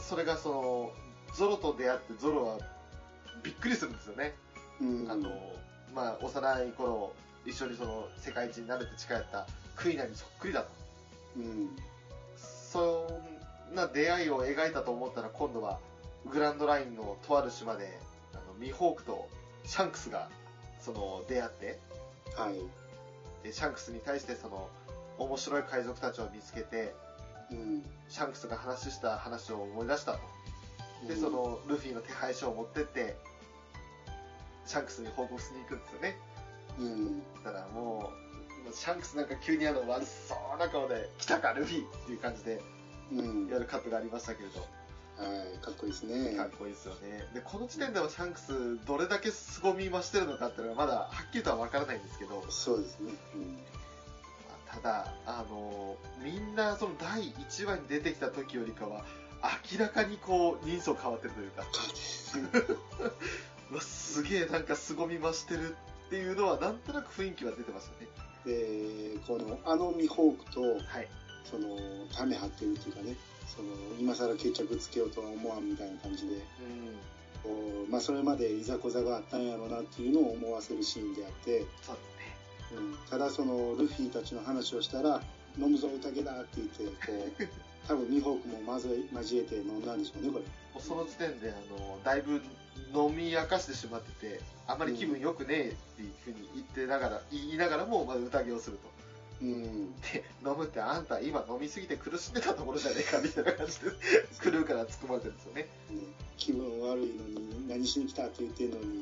[0.00, 0.90] それがその
[1.36, 2.58] ゾロと出会ってゾロは
[3.42, 4.34] びっくりするんですよね、
[4.80, 5.10] うん。
[5.10, 5.28] あの
[5.94, 7.12] まあ幼い頃
[7.44, 10.68] 一緒にその世界一になるって誓ったクイナにそっくりだと。
[11.36, 11.76] うん。
[12.36, 13.22] そ
[13.72, 15.78] んな出会いを描いたと思ったら今度は
[16.26, 17.98] グランドラインのとある島で
[18.32, 19.28] あのミホークと
[19.64, 20.28] シャンクスが
[20.80, 21.78] その出会って
[22.36, 22.54] はい。
[23.42, 24.68] でシャンクスに対してその
[25.18, 26.94] 面白い海賊たちを見つけて
[27.50, 27.82] うん。
[28.08, 30.18] シャンクスが話した話を思い出したと
[31.08, 33.16] でそ、のルフィの手配書を持ってって
[34.66, 36.18] シャンクスに報告しに行くんですよね
[36.78, 37.22] うん。
[37.42, 38.33] たらもうもう
[38.72, 42.60] シャンクスなんか急にあの悪そうな顔で来たかルフィっていう感じで
[43.12, 43.46] うん。
[43.48, 44.66] やるカットがありましたけれどは
[45.54, 45.58] い。
[45.64, 46.36] かっこいいですね。
[46.36, 47.24] かっこいいですよね。
[47.34, 53.12] で、この時点ではシャンクス、どれだけ凄み増してるのかっていうのはまだはっきりとは分からないんですけど、そうですね。
[53.34, 53.56] うん。
[54.68, 59.04] ただ、あの、みんなその第1話に出てきた時よりかは、
[59.70, 61.62] 明らかにこう、人相変わってるというか、
[63.70, 65.72] うわすげえなんか凄み増してる
[66.06, 68.08] っていうのは、なんとなく雰囲気は出てますよね。
[68.44, 71.08] で、この、あのミホークと、はい。
[71.44, 71.76] その、
[72.14, 77.90] ため張ってるっていうかね、その、今更決着つけようとは思わんみたいな感じで、うん。
[77.90, 82.76] まあ、それまでいざこざがあったんやろうなっていうのを思わせるシーンであって、そうですね。
[82.76, 85.20] うん、ただその、ルフィたちの話をしたら、
[85.58, 87.48] 飲むぞ、宴だって言って、こう、
[87.86, 90.80] 多分ミホークもまず交えて飲んだんでしょうね、これ。
[90.80, 92.40] その時点で、あの、だいぶ
[92.94, 98.94] 飲み明かしてしまってて、あまり気分良くねえっていうふうに言ってながら、言いながらも、まだ宴をすると。
[99.42, 99.92] うん。
[100.00, 103.90] で、飲むってあんた今飲みすぎて苦しんでたところじゃねえかみたいな感じで、
[104.40, 105.62] クルーから突っ込まれてるんですよね。
[105.62, 105.68] ね
[106.36, 109.00] 気分悪いのに、何しに来たって言ってんのに、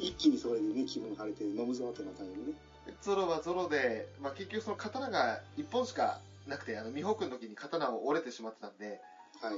[0.00, 2.54] い 一気にそれでね、気分晴れて飲むぞってなったんだよね。
[2.86, 9.00] でゾロはゾロで、まあ、結局その刀が1本しかなくて、あの、ミホークの時に刀を折れてしまってたんで、
[9.40, 9.54] はい。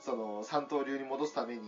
[0.00, 1.60] その、三刀流に戻すために、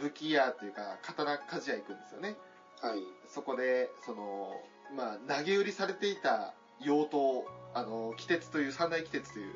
[0.00, 2.36] 武器屋というか、刀鍛冶屋行くんですよね。
[2.80, 3.00] はい。
[3.26, 4.52] そこで、その、
[4.96, 7.22] まあ、投げ売りされていた妖刀、
[7.74, 9.54] あの、鬼鉄という、三大鬼鉄という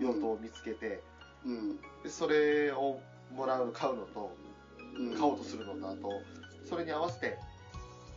[0.00, 1.02] 妖刀を見つけて、
[1.44, 1.76] うん。
[2.02, 3.00] でそれを
[3.32, 4.36] もらう、買うのと、
[4.98, 6.10] うん買おうとするのと、あと、
[6.64, 7.38] それに合わせて、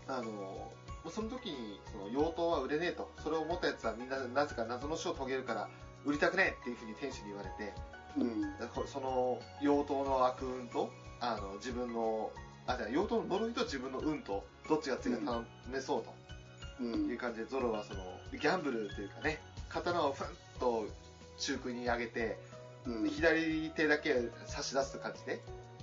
[0.08, 0.72] あの、
[1.10, 3.12] その時に、その、妖刀は売れねえと。
[3.24, 5.70] それを持ったやつはみんな、なぜか謎の死を遂げるから、
[6.06, 7.74] 売りたくねえっていうふうに天使に言われて、
[8.18, 8.88] うん。
[8.88, 10.90] その、妖刀の悪運と、
[11.20, 12.32] あの、自分の、
[12.66, 16.14] あ、じゃあ妖刀の呪いと自分の運と、どっちが次が頼めそうと。
[16.80, 16.84] う。
[16.84, 18.00] いうん感じでゾロはその
[18.32, 20.28] ギャンブルというかね刀をふん
[20.60, 20.86] と
[21.38, 22.38] 中空に上げて
[22.86, 23.10] うん。
[23.10, 25.42] 左手だけ差し出す感じで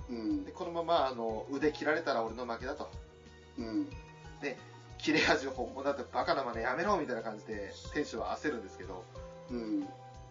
[0.09, 0.51] うんで。
[0.51, 2.89] このままあの腕切られたら俺の負けだと
[3.59, 3.87] うん。
[4.97, 9.03] 切れ味本物だってバカなまねやめろみたいな感じで天使は焦るんですけど
[9.51, 9.81] うん。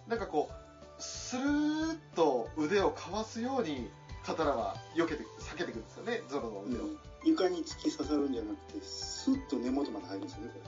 [0.09, 3.89] なんかこうスルーッと腕をかわすように
[4.27, 10.61] 刀は避けて避けていくんですよねゾロの腕を、うん床に突き刺さるんじゃなくて、スッと根元まで入るんですよね、こ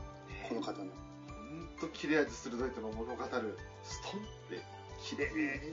[0.43, 0.49] れ。
[0.49, 0.85] この刀。
[0.85, 4.65] ほんと切れ味鋭いとの物語るストンって
[5.01, 5.29] 綺麗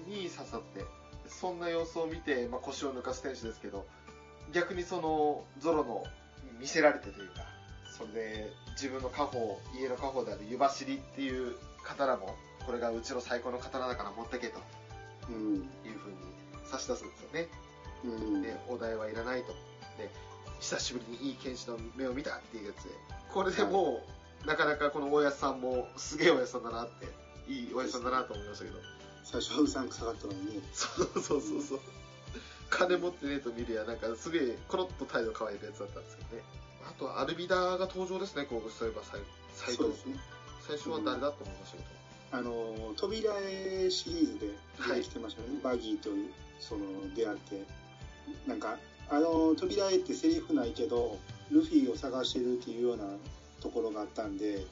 [0.06, 0.86] に刺さって
[1.28, 3.88] そんな様子を見て、まあ、腰を抜かす天使ですけど
[4.54, 6.04] 逆にそのゾロの
[6.60, 7.42] 見せられてというか
[7.98, 9.42] それで自分の家宝
[9.74, 14.60] 家の家宝である湯走りっていう刀もこれがうちの最高の刀だから持ってけと
[15.30, 15.36] うん。
[15.56, 16.18] いうふうに
[16.70, 17.65] 差し出すんですよねうん。
[18.42, 19.54] でお題はいらないと。
[19.98, 20.10] で
[20.60, 22.90] 久しぶりにいい剣士の目を見たっていうやつで。
[23.34, 24.02] これでも
[24.44, 27.08] う、なかなかこのおやつさんもすげえおやつさんだなって
[27.52, 28.78] いいおやつさんだなと思いましたけど。
[29.24, 30.56] 最初はうさんくさかったのに。
[30.56, 30.62] ね。
[30.74, 31.80] そうそうそうそう。
[32.70, 36.44] 金持ってねえと見るやなんかすげえコロッと態度変えるやつだったんですけどね。
[36.88, 39.20] あとはアルビダが登場ですねこうそういえば最
[39.56, 40.20] 最後ね。
[40.68, 41.90] 最初は誰だと思いましたけど、
[42.32, 44.48] あの、扉絵シリーズで
[44.90, 45.60] 出てきてましたよね。
[45.64, 46.10] バギーと、
[46.60, 47.64] その、出会って。
[48.48, 48.78] なんか、
[49.10, 51.18] あの、扉絵ってセリフないけど、
[51.52, 53.06] ルフィを探してるっていうような
[53.62, 54.66] ところがあったんで、うん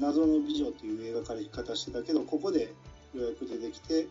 [0.00, 2.68] 謎の美女っていう描かれ方してたけど、ここでよ
[3.14, 4.06] うやく出てきて、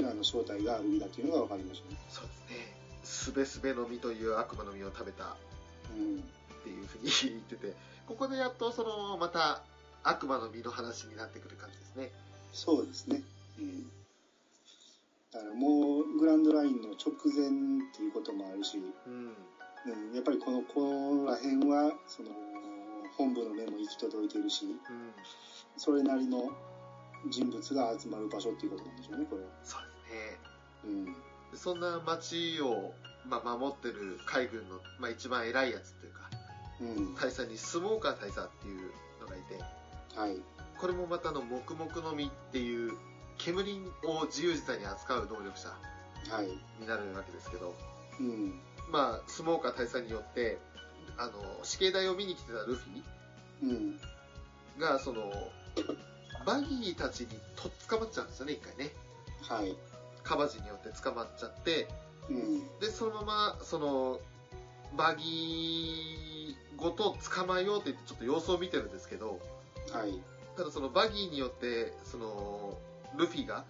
[0.00, 2.00] あの正体がルビだっていうのが分かりましたね。
[2.08, 5.36] そうですねすべすべの実という悪魔の実を食べた
[5.94, 6.16] うん。
[6.16, 7.74] っていうふうに言ってて、
[8.06, 9.62] ここでやっとその、また
[10.02, 12.10] 悪魔の実の話になってくる感じですね。
[12.52, 13.22] そうですね。
[13.58, 13.90] うん。
[15.32, 19.34] だからもう、グランドラインの直前っていうこともあるし、うん。
[19.84, 22.30] うん、やっぱりこの、ここら辺は、その、
[23.16, 24.78] 本部の目も行き届いてるし、うん。
[25.76, 26.50] それなりの
[27.30, 29.48] 人物が集まる場所っていうことなんでしょうね、これは。
[29.64, 31.12] そうですね。
[31.52, 31.58] うん。
[31.58, 32.92] そんな町を、
[33.24, 36.30] まあ、守ってる海軍の、まあ、一番偉いやつというか、
[36.80, 37.14] うん。
[37.14, 39.58] 大佐にスモーカー大佐っていうのがいて、
[40.14, 40.36] はい。
[40.78, 42.92] これもまたあの、黙々の実っていう、
[43.44, 45.68] 煙を自由自在に扱う能力者
[46.30, 46.46] はい。
[46.80, 47.74] になるわけですけど、
[48.20, 48.60] うん。
[48.90, 50.58] まあ、スモーカー大佐によって、
[51.18, 51.32] あの、
[51.64, 53.02] 死刑台を見に来てたルフィ
[53.64, 54.00] うん。
[54.78, 55.32] が、その、
[56.46, 58.92] バギーたちにとっ捕まっちゃうんですよね、一回ね。
[59.42, 59.76] はい。
[60.22, 61.88] カバジによって捕まっちゃって、
[62.28, 62.78] うん。
[62.78, 64.20] で、そのまま、その、
[64.96, 69.40] バギーごと捕まえようって言ってちょっと様子を見てるんですけど、
[69.92, 70.20] はい。
[70.56, 72.78] ただそのバギーによって、その、
[73.16, 73.64] ルフィが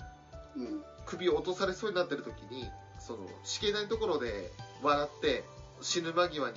[0.56, 0.84] うん。
[1.06, 5.44] 首を落とされそうになってる時に、その、死刑台のところで笑って、
[5.80, 6.56] 死ぬ間際に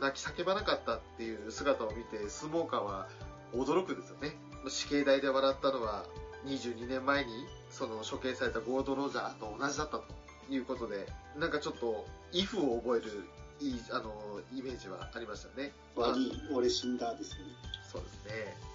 [0.00, 3.08] 泣き叫ばなかったっていう姿を見て、スモーカーは
[3.52, 4.36] 驚くんですよね。
[4.68, 6.04] 死刑台で笑ったのは、
[6.46, 7.32] 22年前に、
[7.70, 10.04] その処刑されたゴールド・ロジャーと同じだったと
[10.50, 13.24] いうことで、なんかちょっと、イフを覚える、
[13.60, 15.72] いい、あの、イメージはありましたね。
[15.96, 17.52] 悪い、俺死んだですよね。
[17.90, 18.73] そうですね。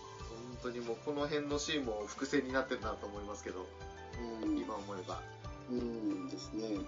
[0.62, 3.66] 本当にもうこの辺のシーンも伏線になってるなと思いますけど、
[4.44, 4.58] うん。
[4.58, 5.22] 今思えば。
[5.72, 6.80] うんですね。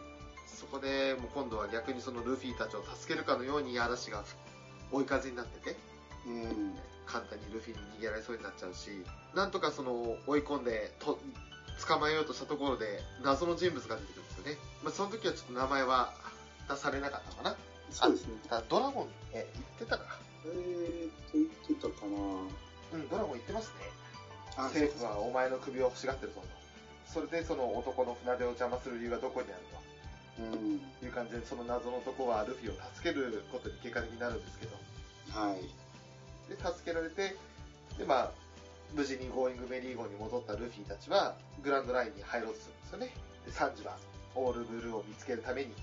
[0.47, 4.23] そこでもう今度は逆にそのルフィたちを助けるかのように嵐が
[4.91, 5.77] 追い風になってて、
[6.27, 6.75] うん。
[7.05, 8.89] 簡単にルフィに逃げられそうになっちゃうし、
[9.35, 11.19] なんとかその追い込んでと
[11.87, 14.57] 捕まえようとしたところで謎の人物が出てくるんですよね。
[14.83, 16.13] まあ、その時はちょっと名前は
[16.69, 17.55] 出されなかったのかな。
[17.89, 18.33] そうですね。
[18.49, 20.09] あドラゴン、え、言ってたかな。
[20.45, 23.89] えーっと、言ってたかなうん、ドラゴン言ってますね。
[24.57, 26.47] あ政府はお前の首を欲しがってるぞと。
[27.07, 29.61] それでその男の船出を邪魔する理由がどこにある
[30.39, 30.79] うん。
[30.99, 34.75] という感じで、その謎の男はルフィを助けることに結果的になるんですけど、
[35.29, 35.61] はい。
[36.49, 37.35] で、助けられて、
[37.97, 38.31] で、まあ、
[38.93, 43.13] 無事にゴーイングメリー号に戻ったルフィたちは、グランドラインに入ろうとするんですよね。
[43.45, 43.97] で、サンジは、
[44.35, 45.73] オールブルーを見つけるために、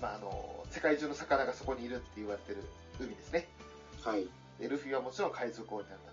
[0.00, 2.64] まあ、あの、世界中の魚がそこにいるって言われてる
[3.00, 3.48] 海ですね。
[4.02, 4.26] はい。
[4.58, 6.10] で、ルフィはもちろん海賊王になるた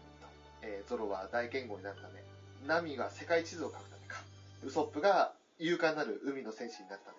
[0.67, 2.23] めと、えーゾロは大剣豪になるため、
[2.67, 4.21] ナミが世界地図を書くためか、
[4.63, 7.11] ウソップが勇敢なる海の戦士になるた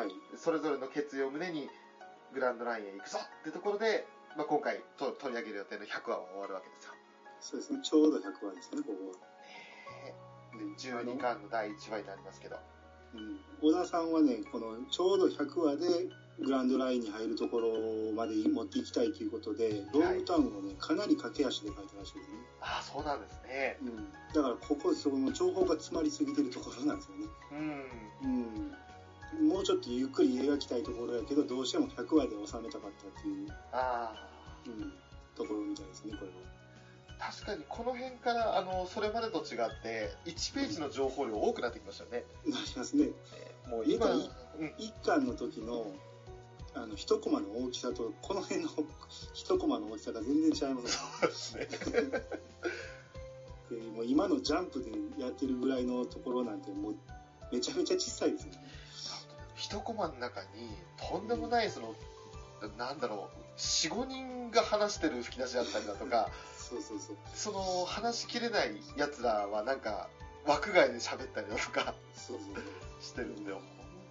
[0.00, 0.14] め、はい。
[0.36, 1.68] それぞれの決意を胸に
[2.32, 6.92] グランドラインへ行くぞってところで、まあ、今回と取り上げる予定の100話は終わるわけですよ。
[7.40, 7.80] そうですね。
[7.82, 9.36] ちょうど100話ですね、ここは。
[10.56, 12.56] で12巻の第1話になりますけど、
[13.14, 13.40] うん。
[13.62, 16.08] 小田さんはね、このちょうど100話で
[16.38, 22.36] グランドラインに入るところまで持っていきたいということで、ロームタウンをね、かなり駆け足で書いたらしいですね。
[22.60, 23.78] ああ、そうなんですね。
[23.82, 24.12] うん。
[24.34, 27.26] だからここ、その情報が詰まりすぎてるところなんですよね。
[27.52, 28.72] うん。
[29.42, 29.48] うん。
[29.48, 34.28] もうちょっとゆっくり描きたいところやけど、どうしても100話で収めたかったっていう、ああ、
[34.66, 34.92] うん、
[35.34, 36.36] ところみたいですね、これは。
[37.18, 42.24] 確かにこの辺から、あの、それまでと違って、1ページの情報量多くなってきましたよね。
[42.44, 43.06] なりますね。
[43.34, 44.06] えーもう今、
[44.78, 45.92] 一巻の時の、
[46.76, 48.70] あの、一コマの大きさと、この辺の
[49.32, 50.88] 一コマの大きさが全然違いま
[51.30, 51.66] すね。
[53.70, 56.94] でもう今のジャンプでやってるぐらいのところなんて、もう、
[57.50, 58.58] めちゃめちゃ小さいですよね。
[59.56, 60.48] 一コマの中に、
[61.10, 61.94] とんでもない、その、
[62.78, 67.16] なんだろう、4、5人が話してる吹き出しだったりだとか、そうそうそう。
[67.34, 70.08] その、話しきれない奴らはなんか、
[70.46, 73.62] 枠外で喋ったりだとかそうそうしてるんで、本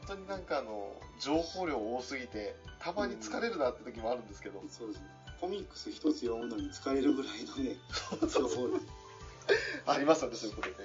[0.07, 5.07] 当になんかあの、情報量多すぎて、たまに疲れるなって時もあるんですけど、そうですね。
[5.39, 8.81] コミックス一つ読むのに疲れるぐらいのね、そうそうそう。
[9.85, 10.75] ありますよね、そういうことで。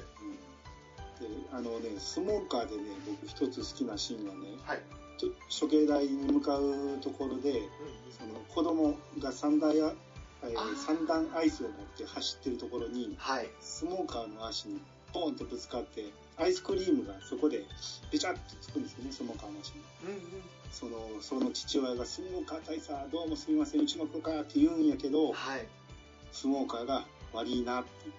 [1.20, 4.82] うん、であのね、スモーカーでね、僕一つ好きなシーンがね、はい。
[5.18, 7.62] ちょ処刑台に向かうところで、
[8.18, 9.92] その子供が三段や、
[10.42, 13.50] え三段アイスを持って走ってるところに、はい。
[13.60, 14.80] スモーカーの足に
[15.12, 16.06] ポーンとぶつかって、
[16.40, 17.64] アイスクリームがそこで
[18.10, 19.82] べちゃっとつくんですよね、スモーカーの足に。
[20.04, 20.42] うんうん。
[20.72, 25.66] その、その父親がスモーカー大佐、どうもすみません、うちの子かって言うんやけど、はい。
[26.32, 28.12] スモーカーが悪いなって、うん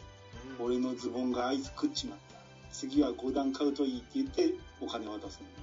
[0.60, 2.36] 俺のズボンがアイス食っちまった。
[2.72, 5.54] 次は5段買うといいって言って、お金を渡すのね。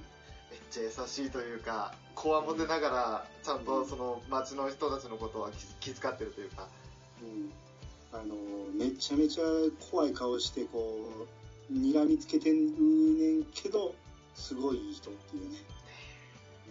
[0.51, 6.67] めっちゃ優しいというか、こわもてながら、ちゃんとその町の人たちのことは気気遣ってるというか、
[7.21, 7.51] うん。
[8.11, 8.35] あの、
[8.73, 9.43] めちゃめちゃ
[9.91, 11.38] 怖い顔して、こう、
[11.71, 13.95] 睨みつけてるねんけど、
[14.35, 15.57] すごいいい人っていうね。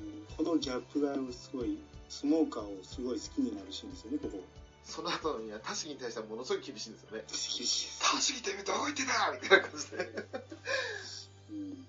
[0.01, 1.79] うんこのギャップがすごい、
[2.09, 4.45] スモーカーをすごい好きになるシーンですよね、ここ。
[4.85, 7.25] その後にはタシギに対してはものすごい厳しいんですよね。
[7.29, 8.01] 厳しいです。
[8.01, 9.97] タシギてどこ行ってんだみたいな感じで。
[11.51, 11.87] うん。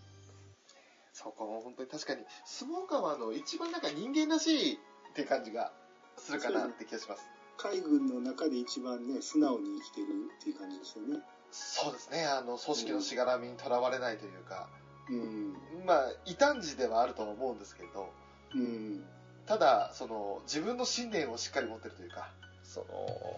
[1.14, 4.78] そこも本当に確かに、スモーカーはあの、一番なんか人間らしいっ
[5.14, 5.72] て感じが
[6.18, 7.24] するかなって気がします。
[7.58, 10.08] 海軍の中で一番ね、素直に生きてる
[10.38, 11.22] っていう感じですよね。
[11.52, 14.70] そうですね、あの、組織のしがらみにとらわれないというか、
[15.10, 15.54] うん。
[15.86, 18.10] まあ、異端児ではあるとは思うんですけど、
[18.54, 19.04] うん。
[19.46, 22.32] ただ、その、自分の信念をしっかり持ってるというか、
[22.64, 22.86] その、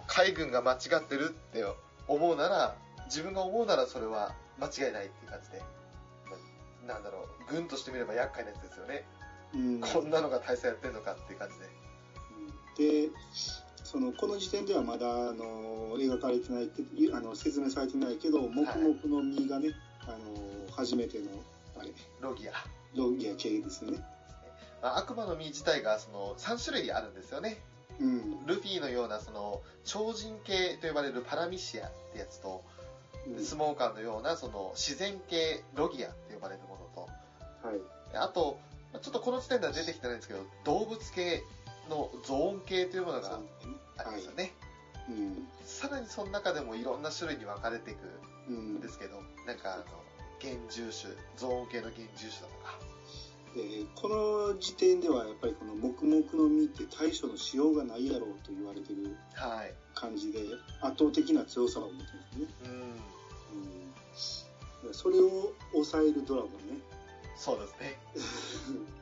[0.08, 1.64] 海軍が間違ってるって
[2.08, 5.62] 思うなら、自分が思うならそれは間違いないっていう感じで、
[6.86, 9.06] なんだろう、軍としてみれば厄介なやつですよね。
[9.54, 9.82] うん。
[9.82, 11.50] こんなのが大佐やってんのかっていう感
[12.78, 13.08] じで。
[13.08, 13.10] で、
[13.92, 19.72] そのこの時点ではまだあの描かれてないけどあの説明されてないけど黙々の実がね、
[20.04, 20.18] あの
[20.74, 21.26] 初めての
[21.78, 21.90] あれ。
[22.22, 22.54] ロギア。
[22.96, 24.00] ロギア系ですよね。
[24.82, 27.58] まあ悪魔の実自体がその3種類あるんですよね。
[28.00, 32.64] うん、ルフィのようなその超人系と呼ばれるパラミシアってやつと、
[33.28, 33.44] うん。
[33.44, 37.80] スモーカーのようなその自然系ロギアって呼ばれるものはい。
[38.14, 38.58] と、あと、
[38.94, 41.44] まあちょっとこの時点では出てきてないんですけど、動物系
[41.90, 43.40] のゾーン系というものが
[44.02, 44.54] ありますよね。
[45.10, 45.48] うん。
[45.66, 48.00] さらにその中でもいろんな種類に分かれていく
[48.50, 49.84] うんんですけど、なんかあの、
[50.42, 52.80] 原獣種、ゾーン系の原獣種だとか、
[53.56, 59.74] でこの時点ではやっぱりこの黙々の実って対処のしようがないやろうと言われてるはい。
[59.94, 60.40] 感じで
[60.82, 62.48] 圧倒的な強さを持ってますね、
[64.84, 66.82] うん、うん、それを抑えるドラゴンね、
[67.36, 68.00] そうですね。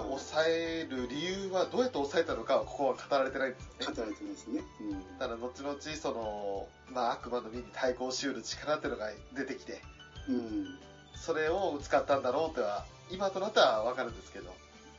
[0.00, 3.96] うんで、まあ抑える理由はどうやって抑えたのかはここは語られてないんですよね。
[3.96, 5.18] 語られてないですね、うん。
[5.18, 9.82] ただ後々その、まあ、悪魔の実に対抗しうる力っていうのが出てきて
[10.28, 10.78] うん。
[11.14, 14.54] それを使ったんだろうっては今となっては分かるんですけど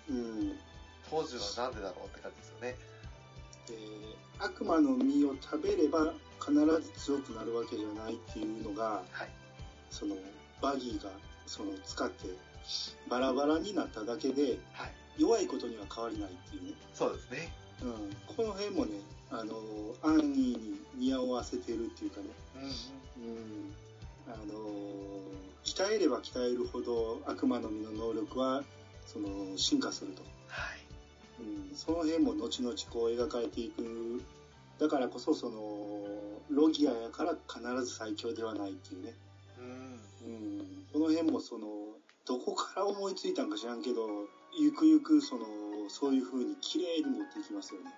[0.09, 0.57] うん。
[1.09, 2.75] 当時はなんでだろうって感じですよね。
[3.67, 3.75] で
[4.39, 9.29] 悪魔の実を食べれば必ず強くなるわけじゃないっていうのがはい。
[9.89, 10.15] その
[10.61, 11.09] バギーが
[11.45, 12.27] その使って
[13.09, 14.91] バラバラになっただけではい。
[15.18, 17.51] 弱いことには変わりないっていうね、そうですね。
[17.84, 18.91] うん、この辺もね
[19.30, 19.53] あの
[20.03, 23.74] アンニーに似合わせてるっていうかね、うんうん、
[24.28, 24.62] あの
[25.64, 28.64] 鍛えれば鍛えるほど悪魔の実の能力は
[29.05, 30.80] その進化すると、はい。
[31.41, 34.24] うん、その辺も後々こう描かれていく。
[34.80, 36.07] だからこそその
[36.49, 39.14] ロギアやから必ず最強ではないっていうね、
[39.59, 39.99] うん。
[40.26, 41.68] うん、この辺もその
[42.26, 44.07] どこから思いついたんか知らんけど
[44.57, 45.45] ゆくゆくその
[45.89, 47.91] そういう風に綺麗に持っていきますよね。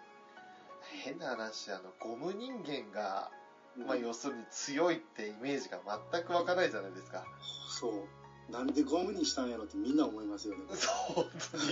[1.04, 3.32] 変な話あのゴム人間が、
[3.78, 3.88] うん。
[3.88, 5.80] まあ、要するに強いってイメージが
[6.12, 7.26] 全く湧かないじゃないですか。
[7.70, 8.52] そう。
[8.52, 10.64] なんでゴムにしたんやろってみんな思いますよね。
[10.76, 11.64] そう本当に。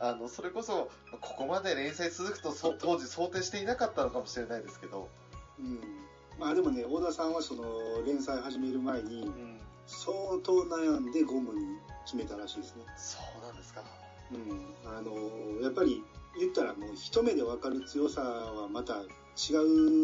[0.00, 5.08] あのそれこそここまで連載続くとそ 当時想定していなかったのかもしれないですけど、
[5.60, 5.80] うん、
[6.40, 10.12] まあでもね小田さんはその連載始める前にうん、相
[10.42, 12.84] 当悩んでゴムに決めたらしいですね。
[12.96, 13.82] そうなんですか。
[14.32, 16.02] うん、あのやっぱり
[16.38, 19.02] 言ったらもう一目で分かる強さはまた
[19.36, 19.56] 違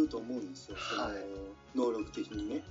[0.04, 1.16] うと思うんですよ、はい。
[1.74, 2.62] その能力的にね。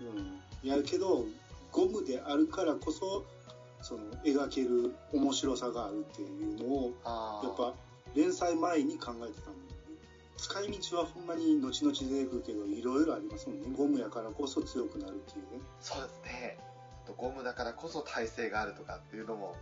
[0.00, 0.42] うんうん。
[0.62, 1.26] うん、やけど
[1.70, 3.24] ゴムであるからこそ
[3.80, 6.92] その描ける面白さがあるっていうのを
[7.42, 7.74] やっぱ
[8.14, 9.71] 連載前に考えてたんで
[10.42, 13.66] 使い道はほんまに後々出てくるけどいろいろありますもんね。
[13.76, 15.62] ゴムやからこそ強くなるっていうね。
[15.80, 16.58] そうですね。
[17.16, 19.54] ゴムだからこそ耐性があるとかっていうのも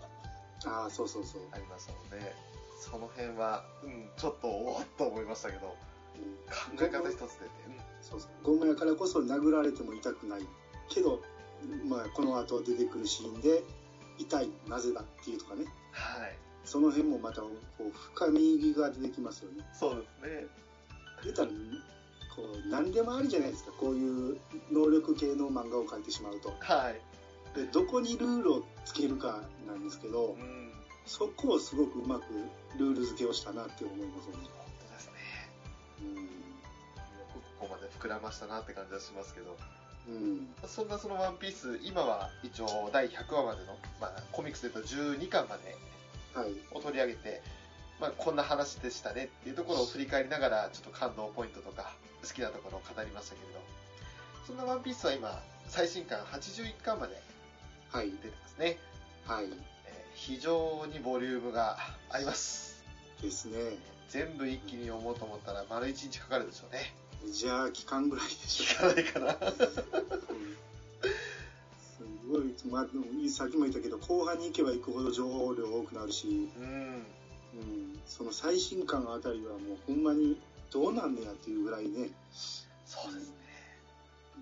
[0.65, 2.33] ああそうそうそう、ありますもんね。
[2.81, 5.77] その辺は、うん、ちょっとおおっと思いましたけど
[6.17, 6.79] うん。
[6.79, 7.27] 考え方一つで、
[8.01, 8.31] そうそう。
[8.43, 10.47] ゴムやからこそ殴られても痛くない
[10.89, 11.21] けど、
[11.87, 13.63] まあ、この後出てくるシーンで
[14.17, 15.67] 痛いなぜだっていうとかね。
[15.93, 16.37] はい。
[16.65, 17.51] その辺もまたこ
[17.81, 19.65] う深みが出てきますよね。
[19.73, 20.47] そうですね
[21.25, 21.49] 言ったら
[22.35, 23.73] こう何でもありじゃないですか。
[23.73, 24.39] こういう
[24.71, 26.55] 能力系の漫画を描いてしまうと。
[26.61, 27.01] はい。
[27.57, 30.71] でどこにルールをつけるかなんですけどうん。
[31.07, 32.25] そこをすごくうまく
[32.79, 34.49] ルール付けをしたなって思いますよね。
[34.57, 35.13] 本当ですね。
[36.03, 36.27] うん。
[37.59, 39.57] ここまで膨らましたなって感じはしますけど。
[40.09, 40.49] うん。
[40.67, 45.77] そんなそのワンピース今は一応第100話までの、まあ、コミックスで言うと12巻まで
[46.33, 46.53] はい。
[46.71, 47.43] を取り上げて、
[48.01, 51.93] まあ、こんな話でしたねっていうところを振り返りながらちょっと感動ポイントとか
[52.23, 53.61] 好きなところを語りましたけれど。
[54.47, 57.21] そんなワンピースは今最新巻81巻まで
[57.91, 58.11] はい。
[58.11, 58.79] 出てますね、
[59.27, 59.45] はい。
[59.45, 59.51] えー
[60.15, 61.79] 非常にボリュームが
[62.11, 62.85] あります。
[63.23, 63.79] ですね。
[64.11, 66.93] 全部一気に読もうと思ったら丸1日かかるでしょうね。
[67.33, 69.33] じゃあ期間ぐらいでしょ聞かないかな。
[71.81, 72.87] すごい、まあ、
[73.31, 77.07] さっきも言ったけど後半に行けば行くほど情報量多くなるし、うん
[77.55, 80.39] うん、その最新刊あたりはもうほんまに
[80.71, 82.11] どうなんねやっていうぐらいね。
[82.87, 83.37] そうですね。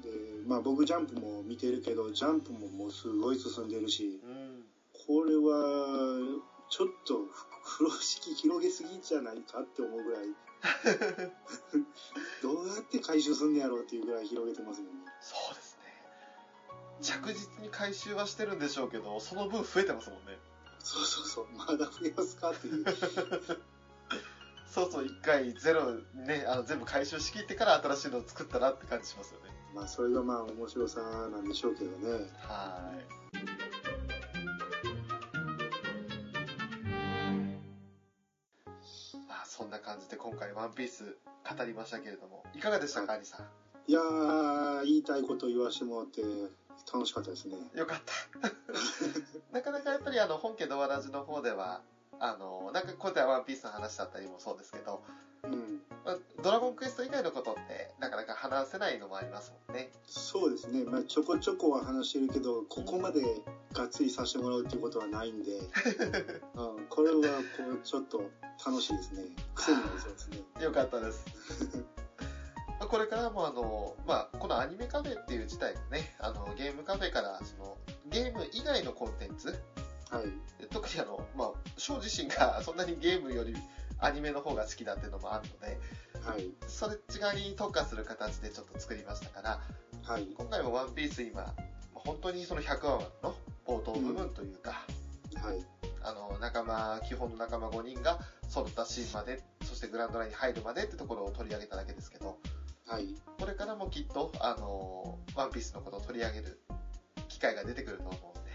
[0.03, 0.11] で、
[0.47, 4.65] まあ、僕ジャンプも見てるけどジャンプももうすごい進んでるしうん。
[5.07, 6.19] これは
[6.71, 7.21] ちょっと
[7.65, 10.27] 風呂敷広げすぎじゃないかって思うぐらい
[12.43, 15.13] どうやって回収すんねやろうっていうぐらい広げてますもんね。
[15.21, 15.79] そうですね。
[17.01, 20.39] 着実に回収はしてるんでしょうけどその分増えてますもんね
[20.91, 21.47] そうそうそう。
[21.57, 22.51] まだ増やすか？
[22.51, 22.85] っていう。
[24.67, 29.51] そうそう1回ゼロねあの全部回収しきってから新しいのを作ったなって感じしますよね。
[29.75, 32.31] まあそれがまあ面白さなんでしょうけどね。
[32.43, 34.49] はい。
[39.29, 41.17] まそんな感じで今回ワンピース
[41.59, 43.91] 語りましたけれども、いかがでしたか、アニさん？
[43.91, 43.93] い。
[43.93, 46.23] やー、言いたいこと言わしてもらって、
[46.93, 47.57] 楽しかったですね。
[47.75, 48.49] よかった。
[49.53, 51.83] なかなかやっぱりあの、本家ドアラジの方では、
[52.21, 55.03] あの、なんか今回はワンピースの話だったりもそうですけど、
[55.45, 55.81] うん。
[56.05, 59.91] まあドラゴンクエスト以外のことってなかなか話せないのもありますもんね。
[60.07, 60.85] そうですね。
[60.85, 63.23] まあ、ちょこちょこは話してるけど、ここまで
[63.73, 65.59] がっつりさせてもらうっていうことはないんで、
[66.55, 68.31] うん、これはこう、ちょっと
[68.65, 69.27] 楽しいですね。
[69.55, 70.45] 癖になりそうですね。
[70.61, 71.25] よかったです。
[72.89, 77.77] まあこれからもあの、まあ、このアニメカフェっていう自体がね、あの、ゲームカフェから、その、
[78.07, 79.49] ゲーム以外のコンテンツ、
[80.11, 80.25] はい。
[80.71, 83.55] 特にあの、まあ、翔自身が そんなにゲームより
[83.99, 85.79] アニメの方が好きだっていうのもあるので、
[86.27, 86.51] はい。
[86.67, 86.97] それ
[87.37, 89.61] 違いに特化する形でちょっと作りましたから、
[90.03, 90.27] はい。
[90.35, 91.55] 今回もワンピース今、
[91.93, 93.35] 本当にその100話の
[93.67, 94.87] 冒頭部分というか、
[95.43, 95.65] はい。
[96.03, 98.19] あの、仲間、基本の仲間5人が
[98.49, 102.39] 揃ったシーンまで、そしてグランドラインに入るまでってところを取り上げただけですけど、
[102.89, 103.15] はい。
[103.39, 106.61] これからもきっと、あの、ワンピースのことを取り上げる
[107.29, 108.51] 機会が出てくると思うので、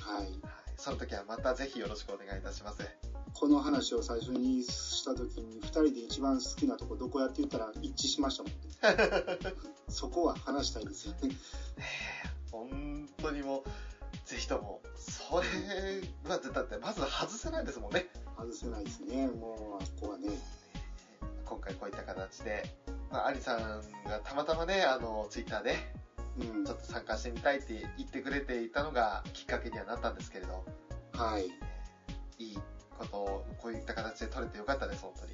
[0.00, 0.24] はい。
[0.24, 0.40] はい、
[0.76, 2.82] その時はまたぜひよろしくお願いいたします。
[3.34, 8.58] この話を最初にした時に、二人で一番好きなとこどこやって言ったら一致しましたもんね。
[9.88, 11.36] そこは話したいですよね。
[12.50, 13.62] 本当にもう、
[14.28, 18.08] ぜひとも、それは、だってまず外せないですもんね。
[18.36, 19.28] 外せないですね。
[19.28, 20.30] もう、あそこはね。
[21.44, 22.62] 今回こういった形で、
[23.10, 23.58] まあ、アリさん
[24.08, 25.76] がたまたまね、あの、ツイッターで、
[26.38, 26.74] うんちょ。
[26.74, 30.64] っと参加してみたいって言ってくれていたのがきっかけにはなったんですけれど、
[31.12, 31.46] はい。
[32.38, 32.58] いい
[32.98, 35.32] ことをこういった形で取れてよかったです、本当に。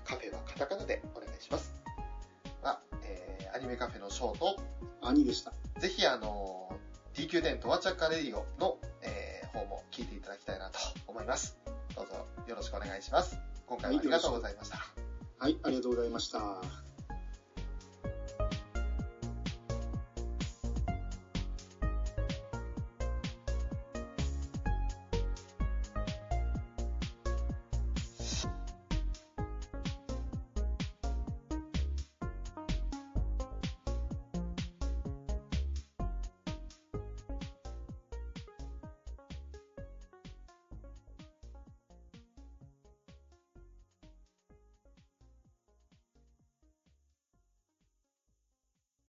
[0.05, 1.73] カフェはカタカナでお願いします。
[2.63, 4.57] あ、えーアニメカフェのショート。
[5.01, 5.53] 兄でした。
[5.79, 6.71] ぜひあの
[7.13, 11.57] TQ10 トワチャッカレディオの、えー方も聞いていただきたいなと思います。
[11.95, 14.77] どうぞよろしくお願いします今回はありがとうございました、
[15.37, 16.84] はい、ありがとうございました。